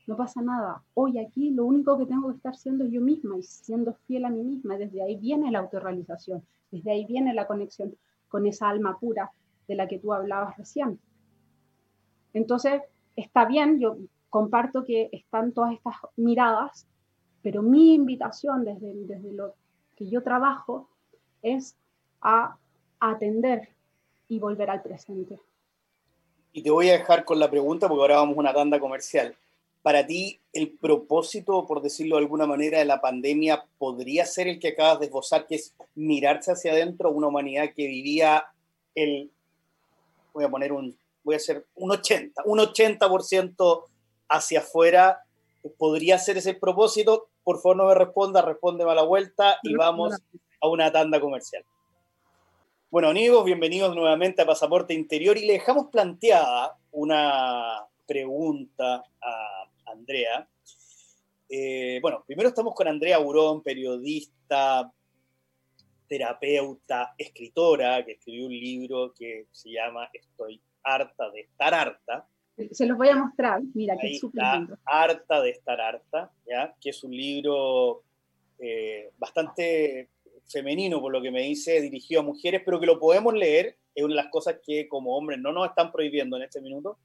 [0.07, 0.83] no pasa nada.
[0.93, 4.29] Hoy aquí lo único que tengo que estar siendo yo misma y siendo fiel a
[4.29, 4.77] mí misma.
[4.77, 7.95] Desde ahí viene la autorrealización, desde ahí viene la conexión
[8.27, 9.31] con esa alma pura
[9.67, 10.99] de la que tú hablabas recién.
[12.33, 12.81] Entonces,
[13.15, 13.97] está bien, yo
[14.29, 16.85] comparto que están todas estas miradas,
[17.41, 19.53] pero mi invitación desde, desde lo
[19.95, 20.89] que yo trabajo
[21.41, 21.75] es
[22.21, 22.57] a
[22.99, 23.69] atender
[24.27, 25.39] y volver al presente.
[26.53, 29.35] Y te voy a dejar con la pregunta porque ahora vamos a una tanda comercial
[29.85, 34.59] para ti el propósito, por decirlo de alguna manera, de la pandemia podría ser el
[34.59, 38.45] que acabas de esbozar, que es mirarse hacia adentro, una humanidad que vivía
[38.95, 39.29] el,
[40.33, 43.83] voy a poner un, voy a hacer un 80, un 80%
[44.29, 45.23] hacia afuera,
[45.77, 47.29] podría ser ese propósito.
[47.43, 50.15] Por favor, no me responda, respóndeme a la vuelta y vamos
[50.61, 51.63] a una tanda comercial.
[52.89, 60.47] Bueno, amigos, bienvenidos nuevamente a Pasaporte Interior y le dejamos planteada una pregunta a Andrea.
[61.49, 64.91] Eh, bueno, primero estamos con Andrea Burón, periodista,
[66.07, 72.27] terapeuta, escritora, que escribió un libro que se llama Estoy harta de estar harta.
[72.71, 74.43] Se los voy a mostrar, mira, que es súper
[74.85, 76.73] Harta de estar harta, ¿ya?
[76.79, 78.03] que es un libro
[78.59, 80.09] eh, bastante
[80.47, 84.03] femenino, por lo que me dice, dirigido a mujeres, pero que lo podemos leer, es
[84.03, 86.97] una de las cosas que como hombres no nos están prohibiendo en este minuto,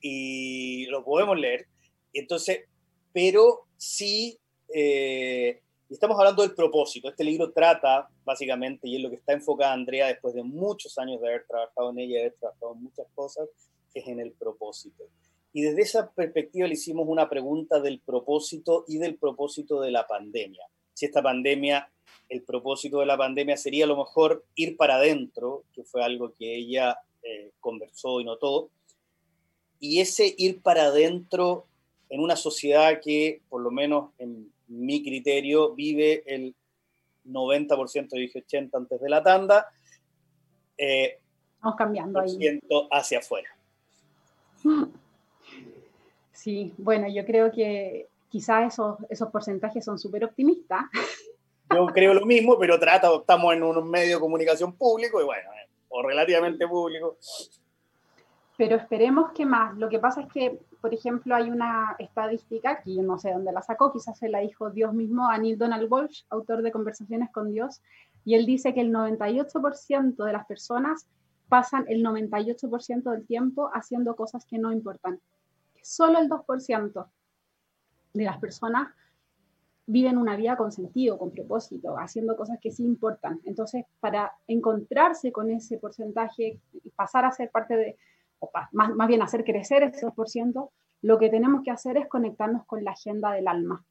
[0.00, 1.66] y lo podemos leer.
[2.12, 2.64] Entonces,
[3.12, 4.38] pero sí,
[4.74, 7.08] eh, estamos hablando del propósito.
[7.08, 11.20] Este libro trata, básicamente, y es lo que está enfocada Andrea después de muchos años
[11.20, 13.48] de haber trabajado en ella, de haber trabajado en muchas cosas,
[13.98, 15.04] es en el propósito.
[15.52, 20.06] Y desde esa perspectiva le hicimos una pregunta del propósito y del propósito de la
[20.06, 20.64] pandemia.
[20.92, 21.90] Si esta pandemia,
[22.28, 26.34] el propósito de la pandemia sería a lo mejor ir para adentro, que fue algo
[26.34, 28.70] que ella eh, conversó y notó,
[29.80, 31.66] y ese ir para adentro
[32.08, 36.54] en una sociedad que, por lo menos en mi criterio, vive el
[37.26, 39.66] 90%, dije 80 antes de la tanda.
[40.76, 41.18] Eh,
[41.60, 42.60] Vamos cambiando ahí.
[42.90, 43.57] hacia afuera.
[46.32, 50.84] Sí, bueno, yo creo que quizás esos, esos porcentajes son súper optimistas.
[51.74, 55.50] Yo creo lo mismo, pero trata, estamos en un medio de comunicación público y bueno,
[55.52, 57.18] eh, o relativamente público.
[58.56, 59.76] Pero esperemos que más.
[59.76, 63.52] Lo que pasa es que por ejemplo, hay una estadística, que yo no sé dónde
[63.52, 67.30] la sacó, quizás se la dijo Dios mismo a Neil Donald Walsh, autor de Conversaciones
[67.30, 67.82] con Dios,
[68.24, 71.06] y él dice que el 98% de las personas
[71.48, 75.20] pasan el 98% del tiempo haciendo cosas que no importan.
[75.82, 77.06] Solo el 2%
[78.14, 78.88] de las personas
[79.86, 83.40] viven una vida con sentido, con propósito, haciendo cosas que sí importan.
[83.44, 87.96] Entonces, para encontrarse con ese porcentaje y pasar a ser parte de,
[88.72, 90.70] más, más bien hacer crecer ese 2%,
[91.02, 93.82] lo que tenemos que hacer es conectarnos con la agenda del alma,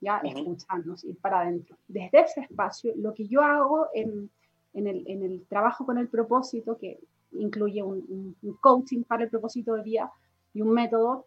[0.00, 1.76] ya escucharnos, ir para adentro.
[1.88, 4.30] Desde ese espacio, lo que yo hago en,
[4.74, 7.00] en, el, en el, trabajo con el propósito, que
[7.32, 10.12] incluye un, un, coaching para el propósito de vida
[10.52, 11.26] y un método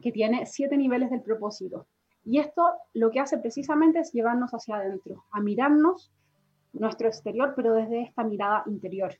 [0.00, 1.86] que tiene siete niveles del propósito.
[2.24, 2.64] Y esto
[2.94, 6.12] lo que hace precisamente es llevarnos hacia adentro, a mirarnos
[6.72, 9.14] nuestro exterior, pero desde esta mirada interior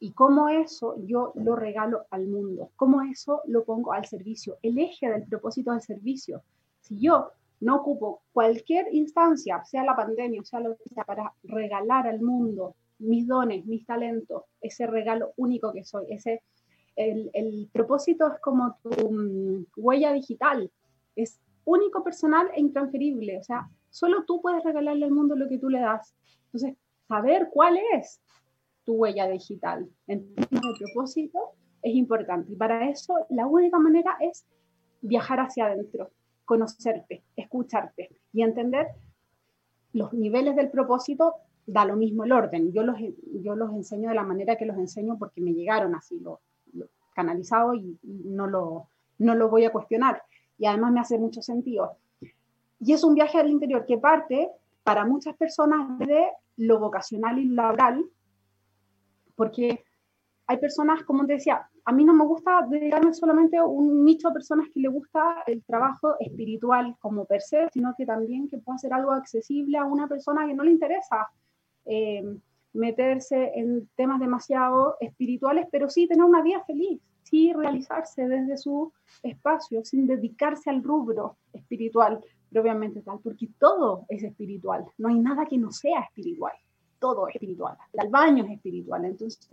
[0.00, 4.78] y cómo eso yo lo regalo al mundo, cómo eso lo pongo al servicio, el
[4.78, 6.42] eje del propósito del servicio.
[6.80, 12.08] Si yo no ocupo cualquier instancia, sea la pandemia, sea lo que sea, para regalar
[12.08, 16.42] al mundo mis dones, mis talentos, ese regalo único que soy, ese,
[16.96, 20.70] el, el propósito es como tu um, huella digital,
[21.16, 25.58] es único, personal e intransferible, o sea, solo tú puedes regalarle al mundo lo que
[25.58, 26.14] tú le das.
[26.46, 26.76] Entonces,
[27.08, 28.20] saber cuál es
[28.84, 29.88] tu huella digital.
[30.06, 31.38] Entonces, el propósito
[31.82, 32.52] es importante.
[32.52, 34.46] Y para eso, la única manera es
[35.02, 36.10] viajar hacia adentro,
[36.44, 38.88] conocerte, escucharte y entender
[39.92, 41.34] los niveles del propósito.
[41.72, 42.72] Da lo mismo el orden.
[42.72, 42.96] Yo los,
[43.42, 46.18] yo los enseño de la manera que los enseño porque me llegaron así.
[46.18, 46.40] Lo,
[47.14, 50.22] canalizado y no lo, no lo voy a cuestionar.
[50.58, 51.96] Y además me hace mucho sentido.
[52.80, 54.48] Y es un viaje al interior que parte
[54.82, 58.04] para muchas personas de lo vocacional y laboral,
[59.36, 59.84] porque
[60.46, 64.28] hay personas, como te decía, a mí no me gusta dedicarme solamente a un nicho
[64.28, 68.58] de personas que le gusta el trabajo espiritual como per se, sino que también que
[68.58, 71.28] pueda ser algo accesible a una persona que no le interesa
[71.86, 72.22] eh,
[72.72, 78.92] meterse en temas demasiado espirituales, pero sí tener una vida feliz, sí realizarse desde su
[79.22, 85.46] espacio, sin dedicarse al rubro espiritual propiamente tal, porque todo es espiritual, no hay nada
[85.46, 86.52] que no sea espiritual,
[86.98, 89.48] todo es espiritual, el baño es espiritual, entonces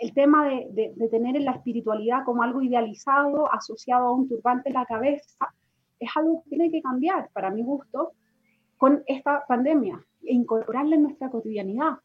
[0.00, 4.74] el tema de, de, tener la espiritualidad como algo idealizado, asociado a un turbante en
[4.74, 5.52] la cabeza,
[5.98, 8.12] es algo que tiene que cambiar, para mi gusto,
[8.76, 11.98] con esta pandemia e incorporarla en nuestra cotidianidad,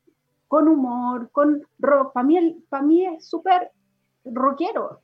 [0.48, 2.14] con humor, con rock.
[2.14, 3.72] Para mí, para mí es súper
[4.26, 5.02] rockero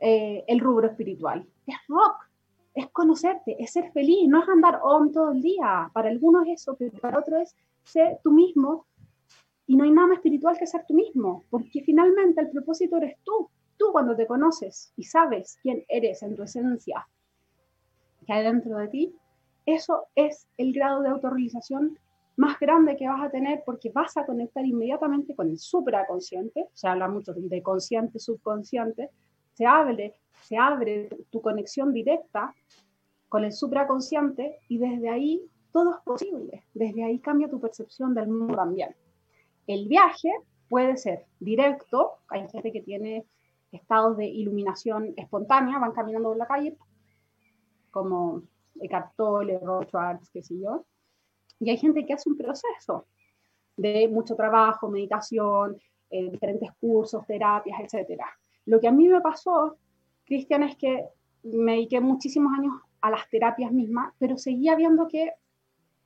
[0.00, 1.46] eh, el rubro espiritual.
[1.66, 2.28] Es rock,
[2.74, 5.90] es conocerte, es ser feliz, no es andar on todo el día.
[5.92, 8.86] Para algunos es eso, pero para otros es ser tú mismo
[9.66, 13.16] y no hay nada más espiritual que ser tú mismo, porque finalmente el propósito eres
[13.22, 13.48] tú.
[13.76, 17.08] Tú cuando te conoces y sabes quién eres en tu esencia,
[18.26, 19.16] que hay dentro de ti,
[19.66, 21.98] eso es el grado de autorrealización
[22.36, 26.88] más grande que vas a tener porque vas a conectar inmediatamente con el supraconsciente, se
[26.88, 29.10] habla mucho de consciente, subconsciente,
[29.52, 32.54] se abre, se abre tu conexión directa
[33.28, 38.28] con el supraconsciente y desde ahí todo es posible, desde ahí cambia tu percepción del
[38.28, 38.94] mundo también.
[39.66, 40.30] El viaje
[40.68, 43.26] puede ser directo, hay gente que tiene
[43.70, 46.76] estados de iluminación espontánea, van caminando por la calle,
[47.90, 48.42] como
[48.80, 50.84] Eckhart Tolle, Rob Schwartz, qué sé yo,
[51.60, 53.06] y hay gente que hace un proceso
[53.76, 55.76] de mucho trabajo, meditación,
[56.10, 58.20] eh, diferentes cursos, terapias, etc.
[58.66, 59.78] Lo que a mí me pasó,
[60.24, 61.04] Cristian, es que
[61.44, 65.32] me dediqué muchísimos años a las terapias mismas, pero seguía viendo que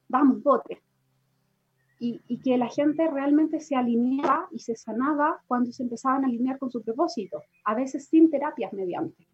[0.08, 0.82] vamos, bote,
[1.98, 6.58] y, que la gente realmente se alineaba y se sanaba cuando se empezaban a alinear
[6.58, 9.26] con su propósito, a veces sin terapias mediante.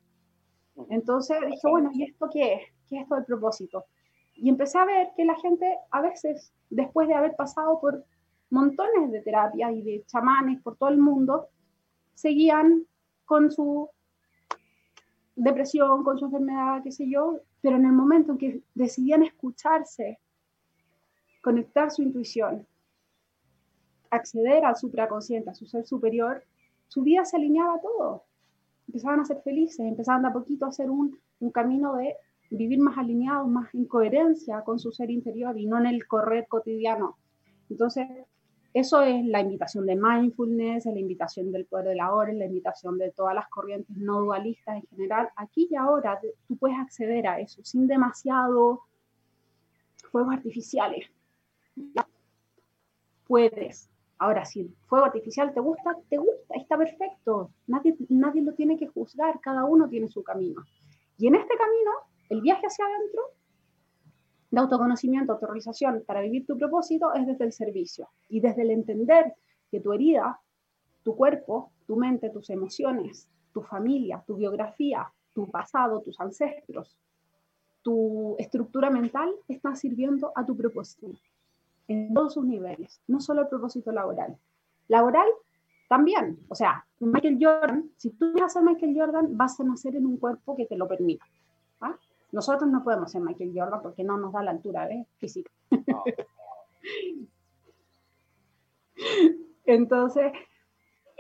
[0.89, 2.63] Entonces dije, bueno, ¿y esto qué es?
[2.93, 3.87] ¿Qué es esto del propósito?
[4.35, 8.05] Y empecé a ver que la gente a veces, después de haber pasado por
[8.51, 11.49] montones de terapias y de chamanes por todo el mundo,
[12.13, 12.85] seguían
[13.25, 13.89] con su
[15.35, 20.19] depresión, con su enfermedad, qué sé yo, pero en el momento en que decidían escucharse
[21.41, 22.67] conectar su intuición,
[24.11, 26.45] acceder al supraconsciente, a su ser superior,
[26.89, 28.25] su vida se alineaba todo.
[28.87, 32.17] Empezaban a ser felices, empezaban a poquito a hacer un, un camino de
[32.57, 36.47] vivir más alineados, más en coherencia con su ser interior y no en el correr
[36.49, 37.17] cotidiano.
[37.71, 38.07] Entonces,
[38.75, 42.39] eso es la invitación de mindfulness, es la invitación del poder de la hora, es
[42.39, 45.29] la invitación de todas las corrientes no dualistas en general.
[45.37, 48.83] Aquí y ahora tú puedes acceder a eso sin demasiado
[50.11, 51.07] fuegos artificiales.
[53.27, 53.89] Puedes.
[54.19, 57.51] Ahora, si el fuego artificial te gusta, te gusta, está perfecto.
[57.67, 60.63] Nadie, nadie lo tiene que juzgar, cada uno tiene su camino.
[61.19, 61.91] Y en este camino,
[62.33, 63.23] el viaje hacia adentro,
[64.51, 69.35] de autoconocimiento, autorización para vivir tu propósito es desde el servicio y desde el entender
[69.71, 70.41] que tu herida,
[71.03, 76.97] tu cuerpo, tu mente, tus emociones, tu familia, tu biografía, tu pasado, tus ancestros,
[77.83, 81.09] tu estructura mental están sirviendo a tu propósito
[81.89, 84.39] en todos sus niveles, no solo el propósito laboral.
[84.89, 85.29] Laboral
[85.89, 89.97] también, o sea, Michael Jordan, si tú vas a ser Michael Jordan, vas a nacer
[89.97, 91.27] en un cuerpo que te lo permita.
[92.33, 95.07] Nosotros no podemos ser Michael Jordan porque no nos da la altura ¿eh?
[95.19, 95.51] física.
[99.65, 100.33] Entonces,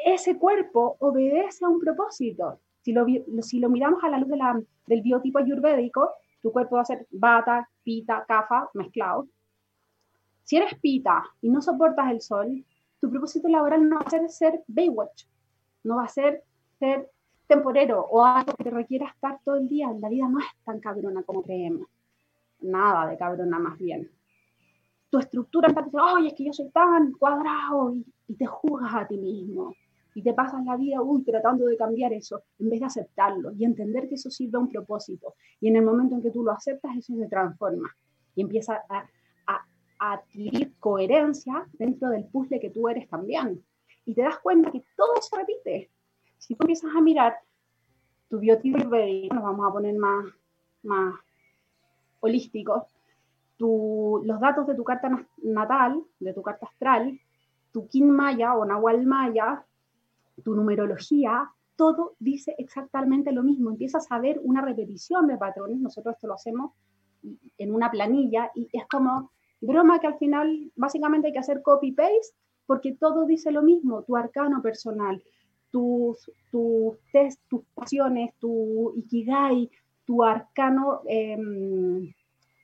[0.04, 2.60] ese cuerpo obedece a un propósito.
[2.80, 3.06] Si lo,
[3.42, 6.86] si lo miramos a la luz de la, del biotipo ayurvédico, tu cuerpo va a
[6.86, 9.28] ser bata, pita, kafa, mezclado.
[10.42, 12.64] Si eres pita y no soportas el sol,
[13.00, 15.24] tu propósito laboral no va a ser ser Baywatch,
[15.84, 16.42] no va a ser
[16.78, 17.08] ser
[17.46, 19.92] temporero o algo que te requiera estar todo el día.
[19.98, 21.88] La vida no es tan cabrona como creemos.
[22.60, 24.10] Nada de cabrona más bien.
[25.10, 28.94] Tu estructura está diciendo, ay, es que yo soy tan cuadrado y, y te juzgas
[28.94, 29.74] a ti mismo.
[30.14, 33.64] Y te pasas la vida uy, tratando de cambiar eso, en vez de aceptarlo y
[33.64, 35.34] entender que eso sirve a un propósito.
[35.60, 37.90] Y en el momento en que tú lo aceptas, eso se transforma
[38.34, 39.06] y empieza a,
[40.04, 43.64] adquirir coherencia dentro del puzzle que tú eres también.
[44.04, 45.90] Y te das cuenta que todo se repite.
[46.42, 47.36] Si tú empiezas a mirar
[48.28, 50.24] tu biotipo nos vamos a poner más,
[50.82, 51.14] más
[52.18, 52.82] holísticos,
[53.58, 57.16] los datos de tu carta natal, de tu carta astral,
[57.70, 59.64] tu kin maya o nahual maya,
[60.42, 63.70] tu numerología, todo dice exactamente lo mismo.
[63.70, 65.78] Empiezas a ver una repetición de patrones.
[65.78, 66.72] Nosotros esto lo hacemos
[67.56, 69.30] en una planilla y es como
[69.60, 72.34] broma que al final básicamente hay que hacer copy-paste
[72.66, 74.02] porque todo dice lo mismo.
[74.02, 75.22] Tu arcano personal,
[75.72, 79.68] tus, tus test, tus pasiones, tu ikigai,
[80.04, 82.12] tu arcano, em,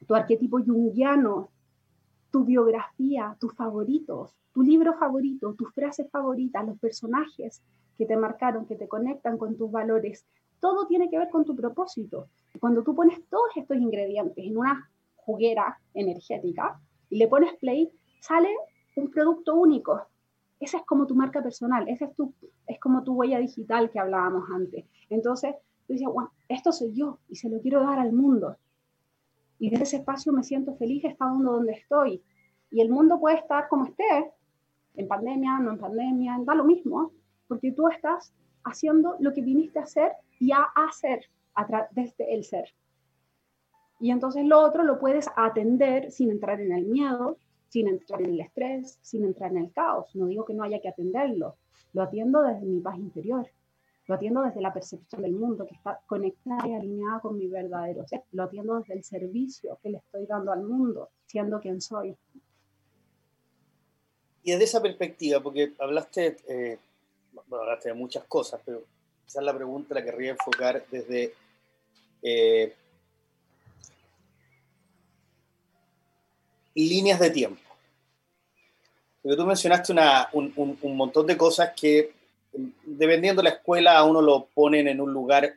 [0.06, 1.48] tu arquetipo junguiano,
[2.30, 7.62] tu biografía, tus favoritos, tu libro favorito, tus frases favoritas, los personajes
[7.96, 10.26] que te marcaron, que te conectan con tus valores.
[10.60, 12.28] Todo tiene que ver con tu propósito.
[12.60, 17.90] Cuando tú pones todos estos ingredientes en una juguera energética y le pones play,
[18.20, 18.50] sale
[18.96, 20.02] un producto único.
[20.60, 22.34] Esa es como tu marca personal, esa es, tu,
[22.66, 24.84] es como tu huella digital que hablábamos antes.
[25.08, 25.54] Entonces,
[25.86, 28.56] tú dices, bueno, esto soy yo y se lo quiero dar al mundo.
[29.58, 32.22] Y desde ese espacio me siento feliz estando donde estoy.
[32.70, 34.32] Y el mundo puede estar como esté,
[34.94, 37.12] en pandemia, no en pandemia, da lo mismo,
[37.46, 38.34] porque tú estás
[38.64, 41.24] haciendo lo que viniste a hacer y a hacer
[41.92, 42.74] desde el ser.
[44.00, 47.38] Y entonces lo otro lo puedes atender sin entrar en el miedo,
[47.68, 50.14] sin entrar en el estrés, sin entrar en el caos.
[50.14, 51.56] No digo que no haya que atenderlo,
[51.92, 53.48] lo atiendo desde mi paz interior,
[54.06, 58.06] lo atiendo desde la percepción del mundo que está conectada y alineada con mi verdadero
[58.06, 62.16] ser, lo atiendo desde el servicio que le estoy dando al mundo, siendo quien soy.
[64.42, 66.78] Y desde esa perspectiva, porque hablaste, eh,
[67.50, 68.82] hablaste de muchas cosas, pero
[69.26, 71.34] quizás la pregunta la querría enfocar desde
[72.22, 72.74] eh,
[76.86, 77.60] líneas de tiempo.
[79.22, 79.94] Porque tú mencionaste
[80.32, 82.12] un, montón de cosas que,
[82.84, 85.52] dependiendo de la escuela, a uno lo ponen en un lugar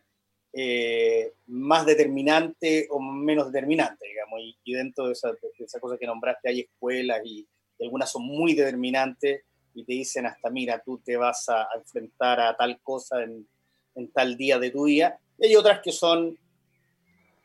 [0.53, 6.49] eh, más determinante o menos determinante, digamos, y, dentro de esas esa cosas que nombraste
[6.49, 7.47] hay escuelas y,
[7.80, 9.43] algunas son muy determinantes
[9.74, 13.47] y te dicen hasta, mira, tú te vas a, enfrentar a tal cosa en,
[14.13, 16.38] tal día de tu día, y hay otras que son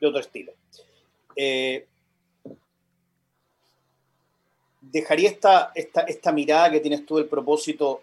[0.00, 0.52] de otro estilo.
[1.34, 1.86] Eh,
[4.90, 8.02] dejaría esta, esta, esta mirada que tienes tú del propósito,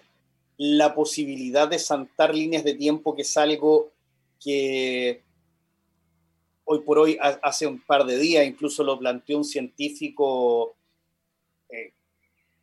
[0.58, 3.92] la posibilidad de saltar líneas de tiempo, que es algo
[4.40, 5.22] que
[6.66, 10.76] hoy por hoy, hace un par de días, incluso lo planteó un científico,
[11.70, 11.92] eh,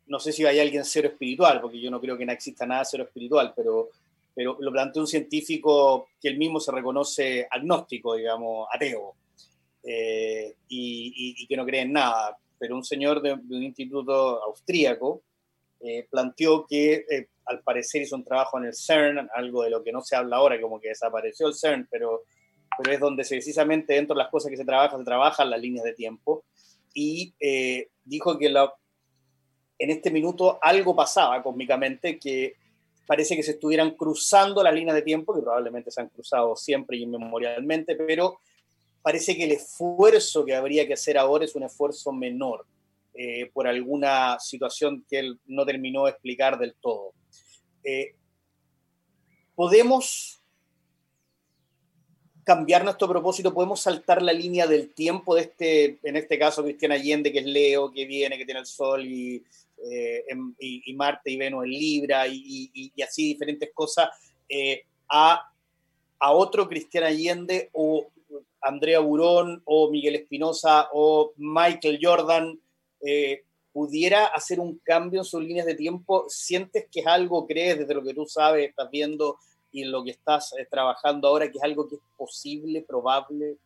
[0.07, 2.85] no sé si hay alguien cero espiritual, porque yo no creo que no exista nada
[2.85, 3.89] cero espiritual, pero,
[4.33, 9.15] pero lo planteó un científico que él mismo se reconoce agnóstico, digamos, ateo,
[9.83, 15.23] eh, y, y, que no cree en nada pero un señor de, un instituto austríaco
[15.79, 19.83] eh, planteó que eh, al parecer hizo un trabajo en el CERN, algo de lo
[19.83, 22.21] que no se habla ahora, como que desapareció el CERN, pero,
[22.77, 25.83] pero es donde precisamente dentro de las cosas que se trabajan, se trabajan las líneas
[25.83, 26.45] de tiempo,
[26.93, 28.71] y eh, dijo que la,
[29.79, 32.57] en este minuto algo pasaba cósmicamente, que
[33.07, 36.97] parece que se estuvieran cruzando las líneas de tiempo, que probablemente se han cruzado siempre
[36.97, 38.37] y inmemorialmente, pero
[39.01, 42.65] parece que el esfuerzo que habría que hacer ahora es un esfuerzo menor
[43.13, 47.13] eh, por alguna situación que él no terminó de explicar del todo.
[47.83, 48.15] Eh,
[49.55, 50.41] podemos
[52.43, 56.91] cambiar nuestro propósito, podemos saltar la línea del tiempo de este, en este caso, Cristian
[56.91, 59.43] Allende, que es Leo, que viene, que tiene el Sol y,
[59.91, 60.25] eh,
[60.59, 64.09] y, Marte y Venus en Libra y, y así diferentes cosas,
[65.09, 65.51] a,
[66.19, 68.09] a otro Cristian Allende o
[68.61, 72.59] Andrea Burón o Miguel Espinosa o Michael Jordan
[73.05, 73.43] eh,
[73.73, 76.25] pudiera hacer un cambio en sus líneas de tiempo?
[76.27, 79.37] ¿Sientes que es algo, crees desde lo que tú sabes, estás viendo
[79.71, 83.57] y en lo que estás eh, trabajando ahora, que es algo que es posible, probable?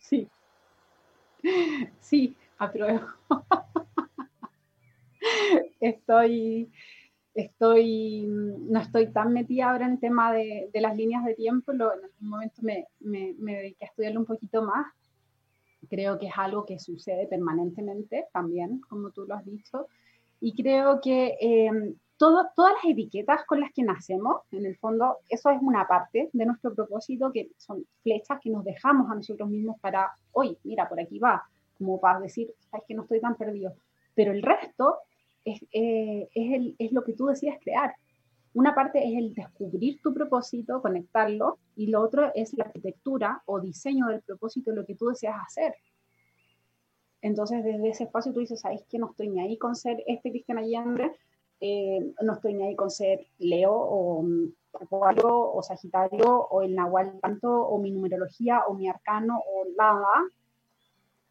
[0.00, 0.28] Sí,
[2.00, 3.06] sí, apruebo.
[5.80, 6.70] Estoy,
[7.36, 11.92] estoy, no estoy tan metida ahora en el tema de, las líneas de tiempo, lo,
[11.92, 14.86] en algún momento me, me, dediqué a estudiarlo un poquito más.
[15.88, 19.86] Creo que es algo que sucede permanentemente también, como tú lo has dicho.
[20.40, 25.50] Y creo que eh, todas las etiquetas con las que nacemos, en el fondo, eso
[25.50, 29.78] es una parte de nuestro propósito, que son flechas que nos dejamos a nosotros mismos
[29.80, 31.44] para, hoy, mira, por aquí va,
[31.76, 33.74] como para decir, es que no estoy tan perdido.
[34.14, 35.00] Pero el resto
[35.46, 37.94] eh, es, el, es lo que tú decías crear.
[38.52, 43.60] Una parte es el descubrir tu propósito, conectarlo, y lo otro es la arquitectura o
[43.60, 45.74] diseño del propósito, lo que tú deseas hacer.
[47.20, 50.30] Entonces, desde ese espacio tú dices, ¿sabes que no estoy ni ahí con ser este
[50.30, 51.12] Cristian Allende?
[51.60, 54.24] Eh, no estoy ni ahí con ser Leo o
[54.74, 60.24] Acuario o Sagitario o el Nahual Tanto o mi numerología o mi arcano o nada,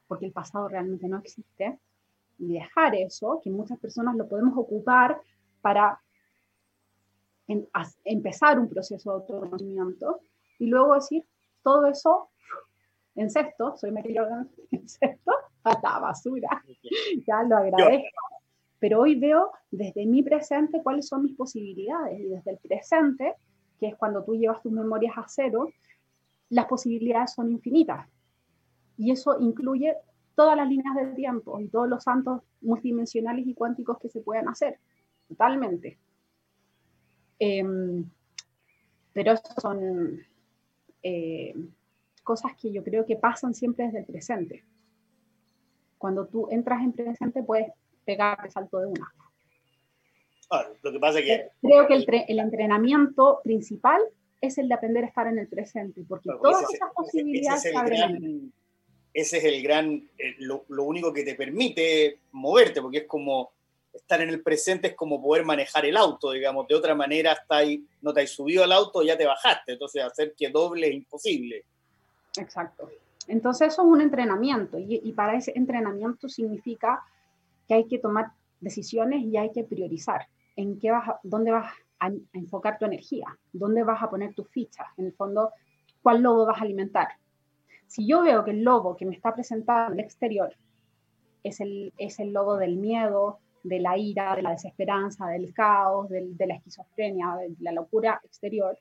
[0.08, 1.80] porque el pasado realmente no existe
[2.38, 5.20] y dejar eso, que muchas personas lo podemos ocupar
[5.62, 6.00] para
[8.04, 10.20] empezar un proceso de autoconocimiento
[10.60, 11.24] y luego decir
[11.62, 12.30] todo eso
[13.16, 14.28] en sexto, soy María
[14.72, 15.32] en sexto,
[15.64, 16.64] a la basura,
[17.26, 18.20] ya lo agradezco.
[18.78, 23.34] Pero hoy veo desde mi presente cuáles son mis posibilidades y desde el presente,
[23.80, 25.70] que es cuando tú llevas tus memorias a cero,
[26.50, 28.08] las posibilidades son infinitas.
[28.98, 29.96] Y eso incluye
[30.36, 34.48] todas las líneas del tiempo y todos los santos multidimensionales y cuánticos que se puedan
[34.50, 34.80] hacer,
[35.28, 35.98] totalmente.
[37.40, 38.10] Em,
[39.14, 40.20] pero son
[41.02, 41.56] eh,
[42.24, 44.64] cosas que yo creo que pasan siempre desde el presente.
[45.98, 47.72] Cuando tú entras en presente puedes
[48.04, 49.14] pegar el salto de una.
[50.84, 51.50] lo que pasa es que...
[51.62, 51.96] Creo que
[52.28, 54.02] el, entrenamiento principal
[54.42, 58.54] es el de aprender a estar en el presente, porque todas esas posibilidades se abren
[59.16, 63.54] ese es el gran, eh, lo, único que te permite moverte, porque es como
[63.94, 67.58] estar en el presente, es como poder manejar el auto, digamos, de otra manera está
[67.58, 70.96] ahí, no te has subido al auto, ya te bajaste, entonces hacer que doble es
[70.96, 71.64] imposible.
[72.38, 72.92] Exacto.
[73.30, 74.78] Entonces eso es un entrenamiento.
[74.78, 77.02] Y, para ese entrenamiento significa
[77.70, 82.12] que hay que tomar decisiones y hay que priorizar en qué vas, dónde vas a,
[82.34, 85.52] enfocar tu energía, dónde vas a poner tus fichas, en el fondo,
[86.04, 87.08] cuál lobo vas a alimentar
[87.88, 90.56] si yo veo que el lobo que me está presentando en el exterior
[91.44, 96.10] es el, es el lobo del miedo, de la ira, de la desesperanza, del caos,
[96.10, 98.78] de la esquizofrenia, de la locura exterior,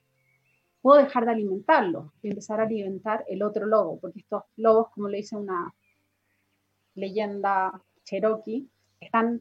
[0.84, 5.08] puedo dejar de alimentarlo y empezar a alimentar el otro lobo, porque estos lobos, como
[5.08, 5.74] le dice una
[6.94, 8.68] leyenda cherokee,
[9.00, 9.40] están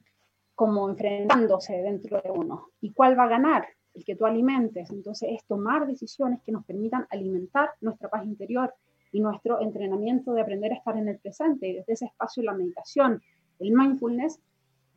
[0.56, 2.70] como enfrentándose dentro de uno.
[2.80, 3.68] ¿Y cuál va a ganar?
[3.94, 4.90] El que tú alimentes.
[4.90, 8.74] Entonces es tomar decisiones que nos permitan alimentar nuestra paz interior,
[9.14, 11.68] y nuestro entrenamiento de aprender a estar en el presente.
[11.68, 13.22] Y desde ese espacio la meditación,
[13.60, 14.42] el mindfulness,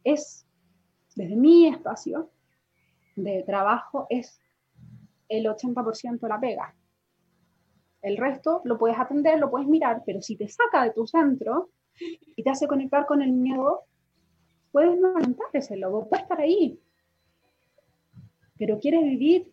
[0.02, 0.46] es,
[1.14, 2.30] desde mi espacio
[3.14, 4.40] de trabajo, es
[5.28, 6.74] el 80% la pega.
[8.00, 11.70] El resto lo puedes atender, lo puedes mirar, pero si te saca de tu centro
[11.98, 13.82] y te hace conectar con el miedo,
[14.72, 16.80] puedes no aguantar ese lobo, puedes estar ahí.
[18.58, 19.52] Pero quieres vivir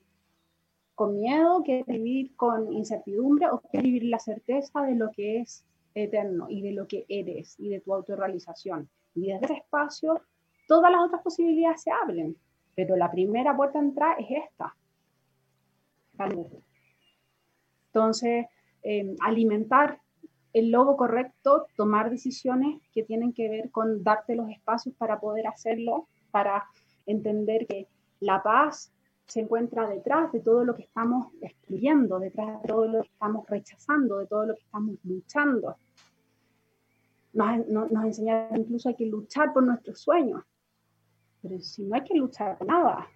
[1.03, 5.65] con miedo, quieres vivir con incertidumbre o quieres vivir la certeza de lo que es
[5.93, 8.87] eterno y de lo que eres y de tu autorrealización.
[9.13, 10.21] Y desde ese espacio,
[10.65, 12.37] todas las otras posibilidades se abren,
[12.73, 14.73] pero la primera puerta a entrar es esta.
[17.87, 18.45] Entonces,
[18.81, 19.99] em, alimentar
[20.53, 25.47] el lobo correcto, tomar decisiones que tienen que ver con darte los espacios para poder
[25.47, 26.63] hacerlo, para
[27.05, 27.89] entender que
[28.21, 28.92] la paz
[29.27, 33.47] se encuentra detrás de todo lo que estamos excluyendo, detrás de todo lo que estamos
[33.47, 35.75] rechazando, de todo lo que estamos luchando.
[37.33, 40.43] Nos, nos, enseñaron incluso hay que luchar por nuestros sueños,
[41.41, 43.07] pero si no hay que luchar por nada,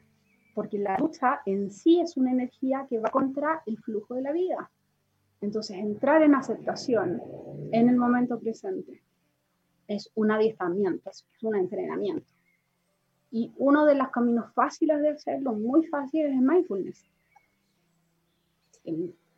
[0.56, 4.32] porque la lucha en sí es una energía que va contra el flujo de la
[4.32, 4.72] vida.
[5.40, 7.22] Entonces, entrar en aceptación
[7.72, 9.04] en el momento presente
[9.88, 12.37] es un adiestramiento, es un entrenamiento.
[13.32, 17.06] Y uno de los caminos fáciles de hacerlo, muy fácil, es el mindfulness.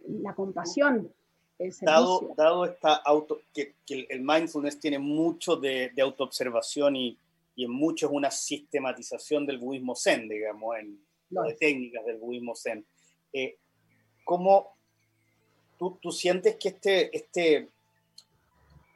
[0.07, 1.11] la compasión.
[1.57, 7.17] El dado, dado esta auto, que, el mindfulness tiene mucho de, de autoobservación y,
[7.55, 12.55] y, en mucho es una sistematización del budismo zen, digamos, en las técnicas del budismo
[12.55, 12.85] zen.
[13.33, 13.57] Eh,
[14.23, 14.73] ¿Cómo
[15.77, 17.67] tú, tú, sientes que este, este,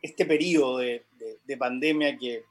[0.01, 1.03] este periodo de,
[1.43, 2.45] de pandemia que,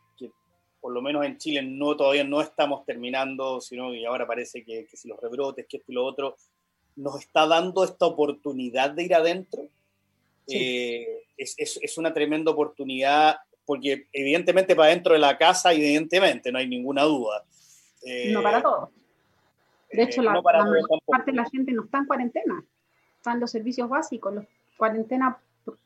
[0.83, 4.89] por lo menos en Chile no todavía no estamos terminando, sino y ahora parece que,
[4.93, 6.37] si los rebrotes, que esto y lo otro,
[6.97, 9.69] nos está dando esta oportunidad de ir adentro.
[10.49, 16.51] Eh, es, es, es, una tremenda oportunidad, porque evidentemente para dentro de la casa, evidentemente,
[16.51, 17.45] no hay ninguna duda.
[18.33, 18.89] no para eh, todos.
[19.93, 22.65] De hecho, eh, la, mayor parte de la gente no está en cuarentena.
[23.19, 24.35] Están los servicios básicos.
[24.35, 25.39] Los cuarentena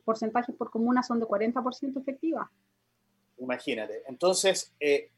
[0.06, 2.50] porcentajes por comuna son de 40% efectiva.
[3.38, 4.02] Imagínate.
[4.08, 5.10] Entonces, eh,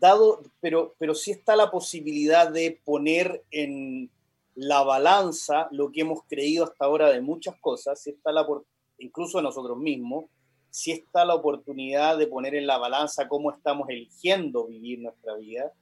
[0.00, 4.10] dado, pero, pero sí está la posibilidad de poner en
[4.54, 8.46] la balanza lo que hemos creído hasta ahora de muchas cosas, sí está la,
[8.98, 10.24] incluso de nosotros mismos,
[10.70, 15.72] sí está la oportunidad de poner en la balanza cómo estamos eligiendo vivir nuestra vida,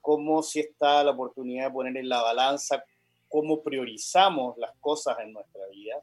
[0.00, 2.84] cómo sí está la oportunidad de poner en la balanza
[3.28, 6.02] cómo priorizamos las cosas en nuestra vida,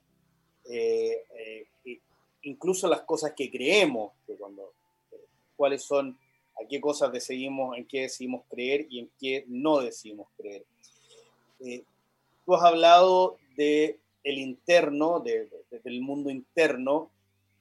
[0.70, 2.00] eh, eh,
[2.44, 4.74] incluso las cosas que creemos, que cuando
[5.58, 6.18] cuáles son,
[6.60, 10.64] a qué cosas decidimos, en qué decidimos creer y en qué no decidimos creer.
[11.60, 11.84] Eh,
[12.46, 15.50] tú has hablado de el interno, de,
[15.84, 17.10] del mundo interno,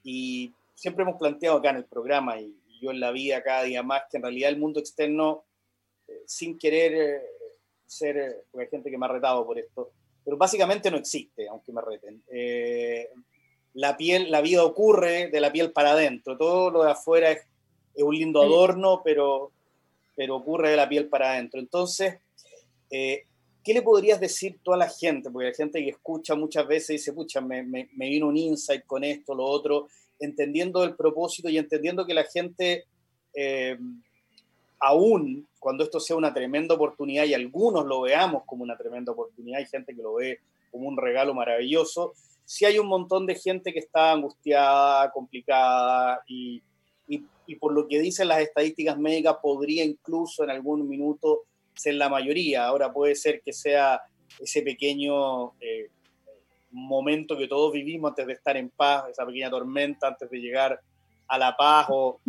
[0.03, 3.81] y siempre hemos planteado acá en el programa y, yo en la vida cada día
[3.81, 5.45] más que en realidad el mundo externo,
[6.07, 7.21] eh, sin querer eh,
[7.87, 9.89] ser, porque hay gente que me ha retado por esto,
[10.23, 12.21] pero básicamente no existe, aunque me reten.
[13.73, 17.47] la piel, la vida ocurre de la piel para adentro, todo lo de afuera es,
[17.97, 19.51] es un lindo adorno, pero,
[20.15, 21.59] pero ocurre de la piel para adentro.
[21.59, 22.19] Entonces,
[23.67, 25.29] ¿qué le podrías decir tú a la gente?
[25.29, 29.03] Porque la gente que escucha muchas veces dice, pucha, me, me, vino un insight con
[29.03, 29.87] esto, lo otro,
[30.19, 32.85] entendiendo el propósito y entendiendo que la gente,
[33.33, 33.77] eh,
[34.79, 39.59] aún cuando esto sea una tremenda oportunidad y algunos lo veamos como una tremenda oportunidad,
[39.59, 40.39] hay gente que lo ve
[40.71, 42.13] como un regalo maravilloso,
[42.45, 46.61] sí hay un montón de gente que está angustiada, complicada y,
[47.07, 51.43] y, y por lo que dicen las estadísticas médicas podría incluso en algún minuto
[51.73, 52.65] ser la mayoría.
[52.65, 54.01] Ahora puede ser que sea
[54.39, 55.89] ese pequeño eh,
[56.71, 60.79] momento que todos vivimos antes de estar en paz, esa pequeña tormenta antes de llegar
[61.27, 62.19] a la paz o,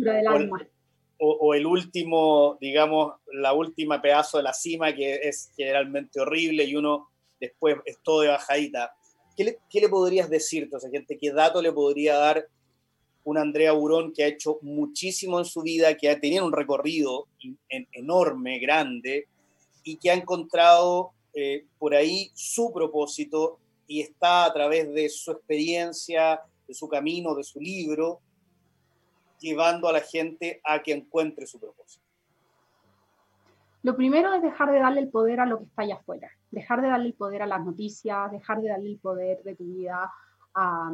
[1.17, 6.75] o, el, último, digamos, la última pedazo de la cima que es generalmente horrible y
[6.75, 7.09] uno
[7.39, 8.93] después es todo de bajadita.
[9.35, 11.17] ¿Qué le, qué le podrías decir a esa gente?
[11.17, 12.45] ¿Qué dato le podría dar
[13.29, 17.27] un Andrea Burón que ha hecho muchísimo en su vida, que ha tenido un recorrido
[17.91, 19.27] enorme, grande,
[19.83, 25.31] y que ha encontrado eh, por ahí su propósito y está a través de su
[25.31, 28.19] experiencia, de su camino, de su libro,
[29.39, 32.03] llevando a la gente a que encuentre su propósito.
[33.83, 36.81] Lo primero es dejar de darle el poder a lo que está allá afuera, dejar
[36.81, 40.11] de darle el poder a las noticias, dejar de darle el poder de tu vida
[40.55, 40.91] a,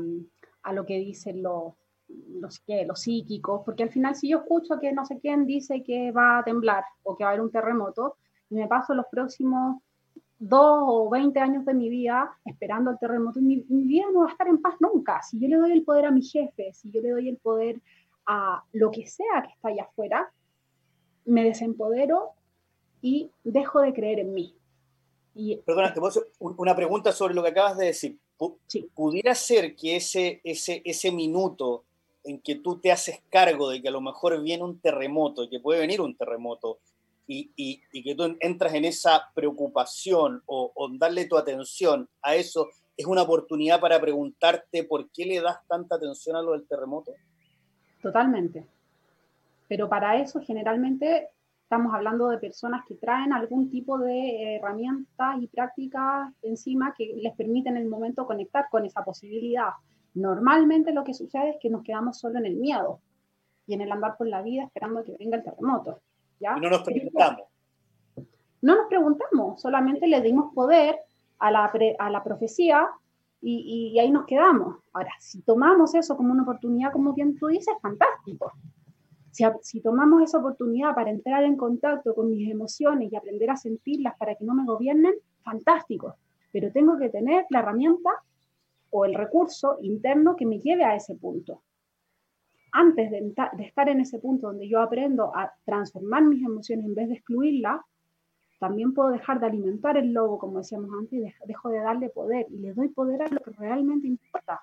[0.63, 1.73] a lo que dicen los,
[2.07, 6.11] los, los psíquicos, porque al final si yo escucho que no sé quién dice que
[6.11, 8.17] va a temblar o que va a haber un terremoto,
[8.49, 9.81] y me paso los próximos
[10.37, 14.27] dos o veinte años de mi vida esperando el terremoto, mi, mi vida no va
[14.27, 15.21] a estar en paz nunca.
[15.23, 17.81] Si yo le doy el poder a mi jefe, si yo le doy el poder
[18.25, 20.31] a lo que sea que está allá afuera,
[21.25, 22.31] me desempodero
[23.01, 24.55] y dejo de creer en mí.
[25.33, 28.17] Y, Perdona, te puedo hacer una pregunta sobre lo que acabas de decir.
[28.93, 31.83] ¿Pudiera ser que ese, ese, ese minuto
[32.25, 35.49] en que tú te haces cargo de que a lo mejor viene un terremoto, y
[35.49, 36.79] que puede venir un terremoto,
[37.27, 43.23] y, que tú entras en esa preocupación o, darle tu atención a eso, es una
[43.23, 47.11] oportunidad para preguntarte por qué le das tanta atención a lo del terremoto?
[48.01, 48.65] Totalmente.
[49.67, 51.29] Pero para eso generalmente
[51.63, 57.33] estamos hablando de personas que traen algún tipo de herramientas y prácticas encima que les
[57.33, 59.71] permiten en el momento conectar con esa posibilidad.
[60.15, 63.01] Normalmente lo que sucede es que nos quedamos solo en el miedo
[63.67, 65.99] y en el andar por la vida esperando que venga el terremoto.
[66.39, 67.47] Y no nos preguntamos.
[68.61, 70.97] No nos preguntamos, solamente le dimos poder
[71.37, 72.87] a la, a la profecía
[73.41, 74.77] y, y, ahí nos quedamos.
[74.93, 78.53] Ahora, si tomamos eso como una oportunidad, como bien tú dices, fantástico.
[79.29, 83.57] Si, si, tomamos esa oportunidad para entrar en contacto con mis emociones y aprender a
[83.57, 85.13] sentirlas para que no me gobiernen,
[85.43, 86.15] fantástico.
[86.51, 88.09] Pero tengo que tener la herramienta
[88.95, 91.61] o el recurso interno que me lleve a ese punto
[92.75, 97.07] antes de, estar en ese punto donde yo aprendo a transformar mis emociones en vez
[97.07, 97.79] de excluirlas,
[98.59, 102.47] también puedo dejar de alimentar el lobo, como decíamos antes, y dejo de darle poder
[102.49, 104.59] y le doy poder a lo que realmente importa.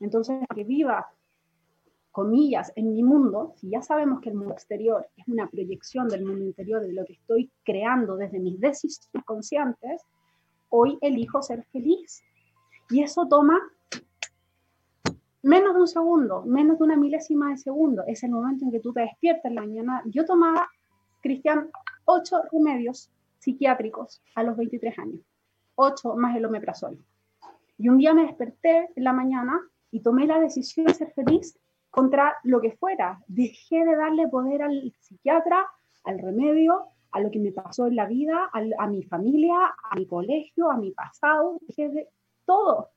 [0.00, 1.06] Entonces, que viva,
[2.10, 6.24] comillas, en mi mundo, si ya sabemos que el mundo exterior es una proyección del
[6.24, 10.00] mundo interior, de lo que estoy creando desde mis decisiones conscientes,
[10.70, 12.22] hoy elijo ser feliz.
[12.90, 13.60] Y eso toma
[15.42, 18.80] menos de un segundo, menos de una milésima de segundo, es el momento en que
[18.80, 20.02] tú te despiertas en la mañana.
[20.06, 20.68] Yo tomaba,
[21.20, 21.70] Cristian,
[22.04, 25.20] ocho remedios psiquiátricos a los 23 años,
[25.74, 26.98] ocho más el omeprazol.
[27.76, 29.60] Y un día me desperté en la mañana
[29.90, 31.58] y tomé la decisión de ser feliz
[31.90, 33.20] contra lo que fuera.
[33.26, 35.66] Dejé de darle poder al psiquiatra,
[36.04, 39.54] al remedio, a lo que me pasó en la vida, a, mi familia,
[39.90, 42.08] a mi colegio, a mi pasado, dejé de
[42.44, 42.90] todo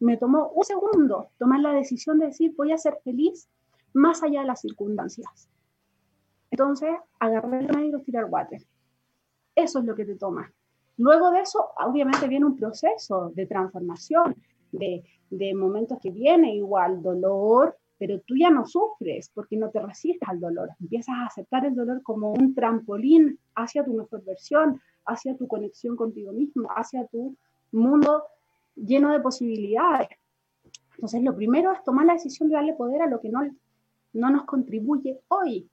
[0.00, 3.48] me tomó un segundo tomar la decisión de decir voy a ser feliz
[3.94, 5.48] más allá de las circunstancias.
[6.50, 8.62] Entonces, agarré el remedio y tirar water.
[9.54, 10.52] Eso es lo que te toma.
[10.98, 14.36] Luego de eso, obviamente viene un proceso de transformación,
[14.72, 19.80] de, de momentos que viene igual dolor, pero tú ya no sufres porque no te
[19.80, 20.70] resistes al dolor.
[20.80, 25.96] Empiezas a aceptar el dolor como un trampolín hacia tu mejor versión, hacia tu conexión
[25.96, 27.36] contigo mismo, hacia tu
[27.70, 28.24] mundo
[28.74, 30.08] lleno de posibilidades.
[30.94, 33.40] Entonces, lo primero es tomar la decisión de darle poder a lo que no,
[34.12, 35.68] no nos contribuye hoy.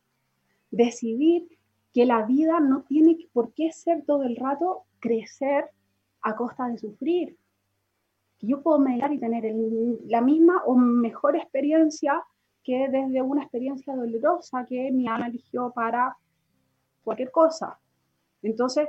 [0.72, 1.48] Decidir
[1.94, 5.70] que la vida no tiene por qué ser todo el rato crecer
[6.22, 7.38] a costa de sufrir.
[8.42, 9.54] Yo puedo mediar y tener
[10.06, 12.24] la misma o mejor experiencia
[12.64, 16.16] que desde una experiencia dolorosa que mi alma eligió para
[17.04, 17.80] cualquier cosa.
[18.42, 18.88] Entonces,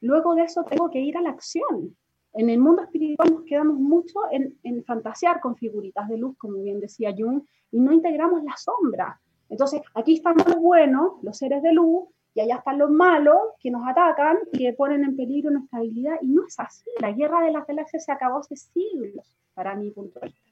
[0.00, 1.96] luego de eso tengo que ir a la acción.
[2.34, 6.62] En el mundo espiritual nos quedamos mucho en, en fantasear con figuritas de luz, como
[6.62, 9.20] bien decía Jung, y no integramos la sombra.
[9.48, 13.70] Entonces, aquí están los buenos, los seres de luz, y allá están los malos que
[13.70, 16.16] nos atacan y que ponen en peligro nuestra habilidad.
[16.22, 16.90] Y no es así.
[17.00, 20.50] La guerra de las galaxias se acabó hace siglos, para mi punto de vista.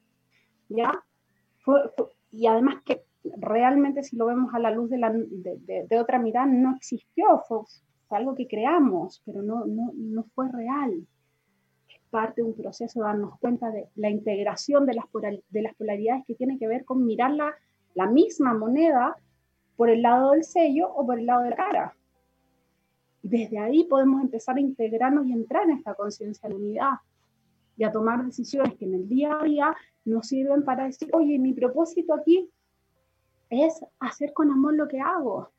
[0.69, 1.03] ¿Ya?
[2.31, 3.03] y además que
[3.37, 7.43] realmente si lo vemos a la luz de, la, de, de, otra mirada, no existió,
[7.47, 7.59] fue,
[8.09, 11.05] algo que creamos, pero no, no, no fue real.
[12.11, 15.05] Parte de un proceso de darnos cuenta de la integración de las,
[15.49, 17.55] de las polaridades que tiene que ver con mirar la,
[17.95, 19.15] la misma moneda
[19.75, 21.97] por el lado del sello o por el lado de la cara.
[23.23, 26.95] Desde ahí podemos empezar a integrarnos y entrar en esta conciencia de unidad
[27.77, 31.39] y a tomar decisiones que en el día a día nos sirven para decir, oye,
[31.39, 32.49] mi propósito aquí
[33.49, 35.49] es hacer con amor lo que hago.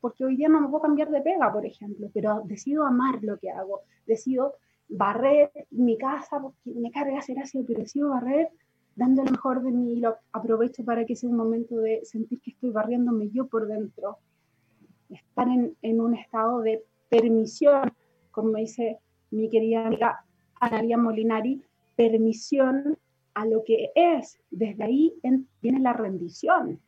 [0.00, 3.38] Porque hoy día no me puedo cambiar de pega, por ejemplo, pero decido amar lo
[3.38, 3.82] que hago.
[4.06, 4.54] Decido
[4.90, 7.34] barrer mi casa porque me carga así,
[7.66, 8.48] pero decido barrer
[8.96, 12.40] dando lo mejor de mí y lo aprovecho para que sea un momento de sentir
[12.40, 14.18] que estoy barriéndome yo por dentro.
[15.08, 17.92] Estar en, en un estado de permisión,
[18.30, 18.98] como dice
[19.30, 20.24] mi querida amiga
[20.60, 21.62] Analia Molinari,
[21.96, 22.98] permisión
[23.34, 24.38] a lo que es.
[24.50, 25.14] Desde ahí
[25.62, 26.80] viene la rendición.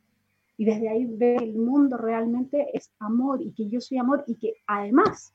[0.59, 4.36] Y desde ahí ve el mundo realmente es amor y que yo soy amor y
[4.36, 5.34] que además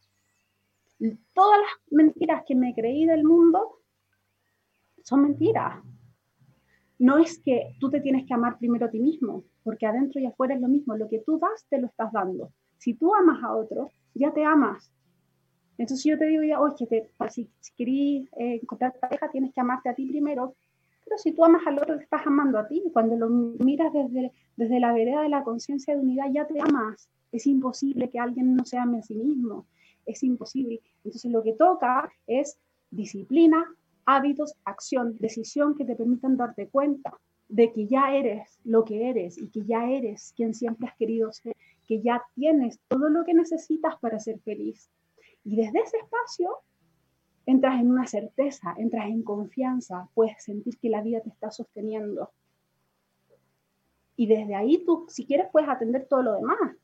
[1.33, 3.79] todas las mentiras que me creí del mundo
[5.03, 5.83] son mentiras
[6.99, 10.25] no es que tú te tienes que amar primero a ti mismo, porque adentro y
[10.25, 10.95] afuera es lo mismo.
[10.95, 12.51] Lo que tú das, te lo estás dando.
[12.77, 14.91] Si tú amas a otro, ya te amas.
[15.77, 19.61] Entonces yo te digo ya, oye, te, si, si querís eh, encontrar pareja, tienes que
[19.61, 20.55] amarte a ti primero.
[21.05, 22.83] Pero si tú amas al otro, te estás amando a ti.
[22.91, 27.09] Cuando lo miras desde, desde la vereda de la conciencia de unidad, ya te amas.
[27.31, 29.67] Es imposible que alguien no se ame a sí mismo.
[30.07, 30.81] Es imposible.
[31.03, 32.57] Entonces lo que toca es
[32.89, 33.63] disciplina,
[34.05, 37.13] hábitos, acción, decisión que te permitan darte cuenta
[37.49, 41.31] de que ya eres lo que eres y que ya eres quien siempre has querido
[41.31, 41.55] ser,
[41.87, 44.89] que ya tienes todo lo que necesitas para ser feliz.
[45.43, 46.57] Y desde ese espacio
[47.45, 52.31] entras en una certeza, entras en confianza, puedes sentir que la vida te está sosteniendo.
[54.17, 56.75] Y desde ahí tú, si quieres, puedes atender todo lo demás.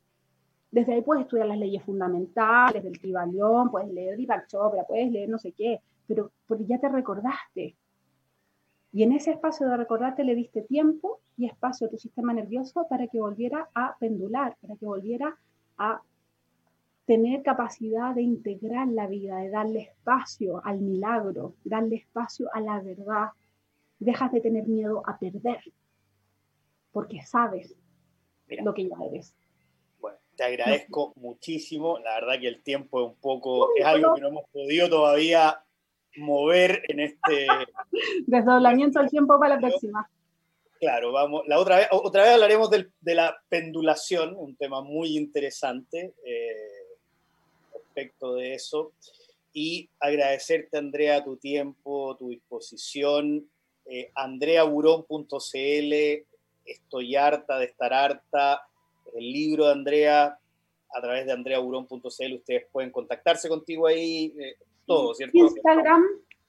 [0.74, 5.30] Desde ahí puedes estudiar las leyes fundamentales del Tribalión, puedes leer Deepak Chopra, puedes leer
[5.30, 7.78] no sé qué, pero porque ya te recordaste.
[8.92, 12.88] Y en ese espacio de recordarte le diste tiempo y espacio a tu sistema nervioso
[12.90, 15.38] para que volviera a pendular, para que volviera
[15.78, 16.02] a
[17.06, 22.82] tener capacidad de integrar la vida, de darle espacio al milagro, darle espacio a la
[22.82, 23.28] verdad.
[24.00, 25.62] Dejas de tener miedo a perder,
[26.92, 27.76] porque sabes
[28.48, 29.36] lo que ya eres.
[30.36, 32.00] Te agradezco muchísimo.
[32.00, 35.64] La verdad que el tiempo es un poco, es algo que no hemos podido todavía
[36.16, 37.48] mover en este...
[38.28, 40.10] Desdoblamiento del tiempo para la próxima.
[40.80, 41.44] Claro, vamos.
[41.48, 46.84] La otra vez, otra vez hablaremos de la pendulación, un tema muy interesante eh,
[47.74, 48.92] respecto de eso.
[49.54, 53.48] Y agradecerte, Andrea, tu tiempo, tu disposición.
[53.86, 55.94] Eh, andreaburón.cl,
[56.66, 58.68] estoy harta de estar harta.
[59.14, 60.38] El libro de Andrea,
[60.90, 64.34] a través de andreaburón.cl, ustedes pueden contactarse contigo ahí.
[64.38, 64.56] Eh,
[64.86, 65.38] todo, ¿cierto?
[65.38, 66.04] Instagram,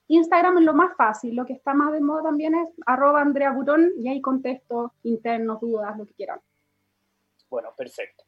[0.09, 3.53] Instagram es lo más fácil, lo que está más de moda también es arroba Andrea
[3.53, 6.41] Burón y ahí contesto internos, dudas, lo que quieran.
[7.49, 8.25] Bueno, perfecto.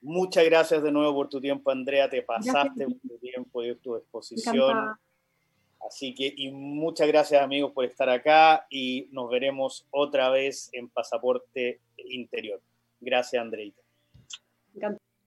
[0.00, 2.08] Muchas gracias de nuevo por tu tiempo, Andrea.
[2.08, 4.96] Te pasaste tu tiempo y tu exposición.
[5.86, 10.88] Así que, y muchas gracias, amigos, por estar acá y nos veremos otra vez en
[10.88, 12.60] Pasaporte Interior.
[13.02, 13.82] Gracias, Andreita.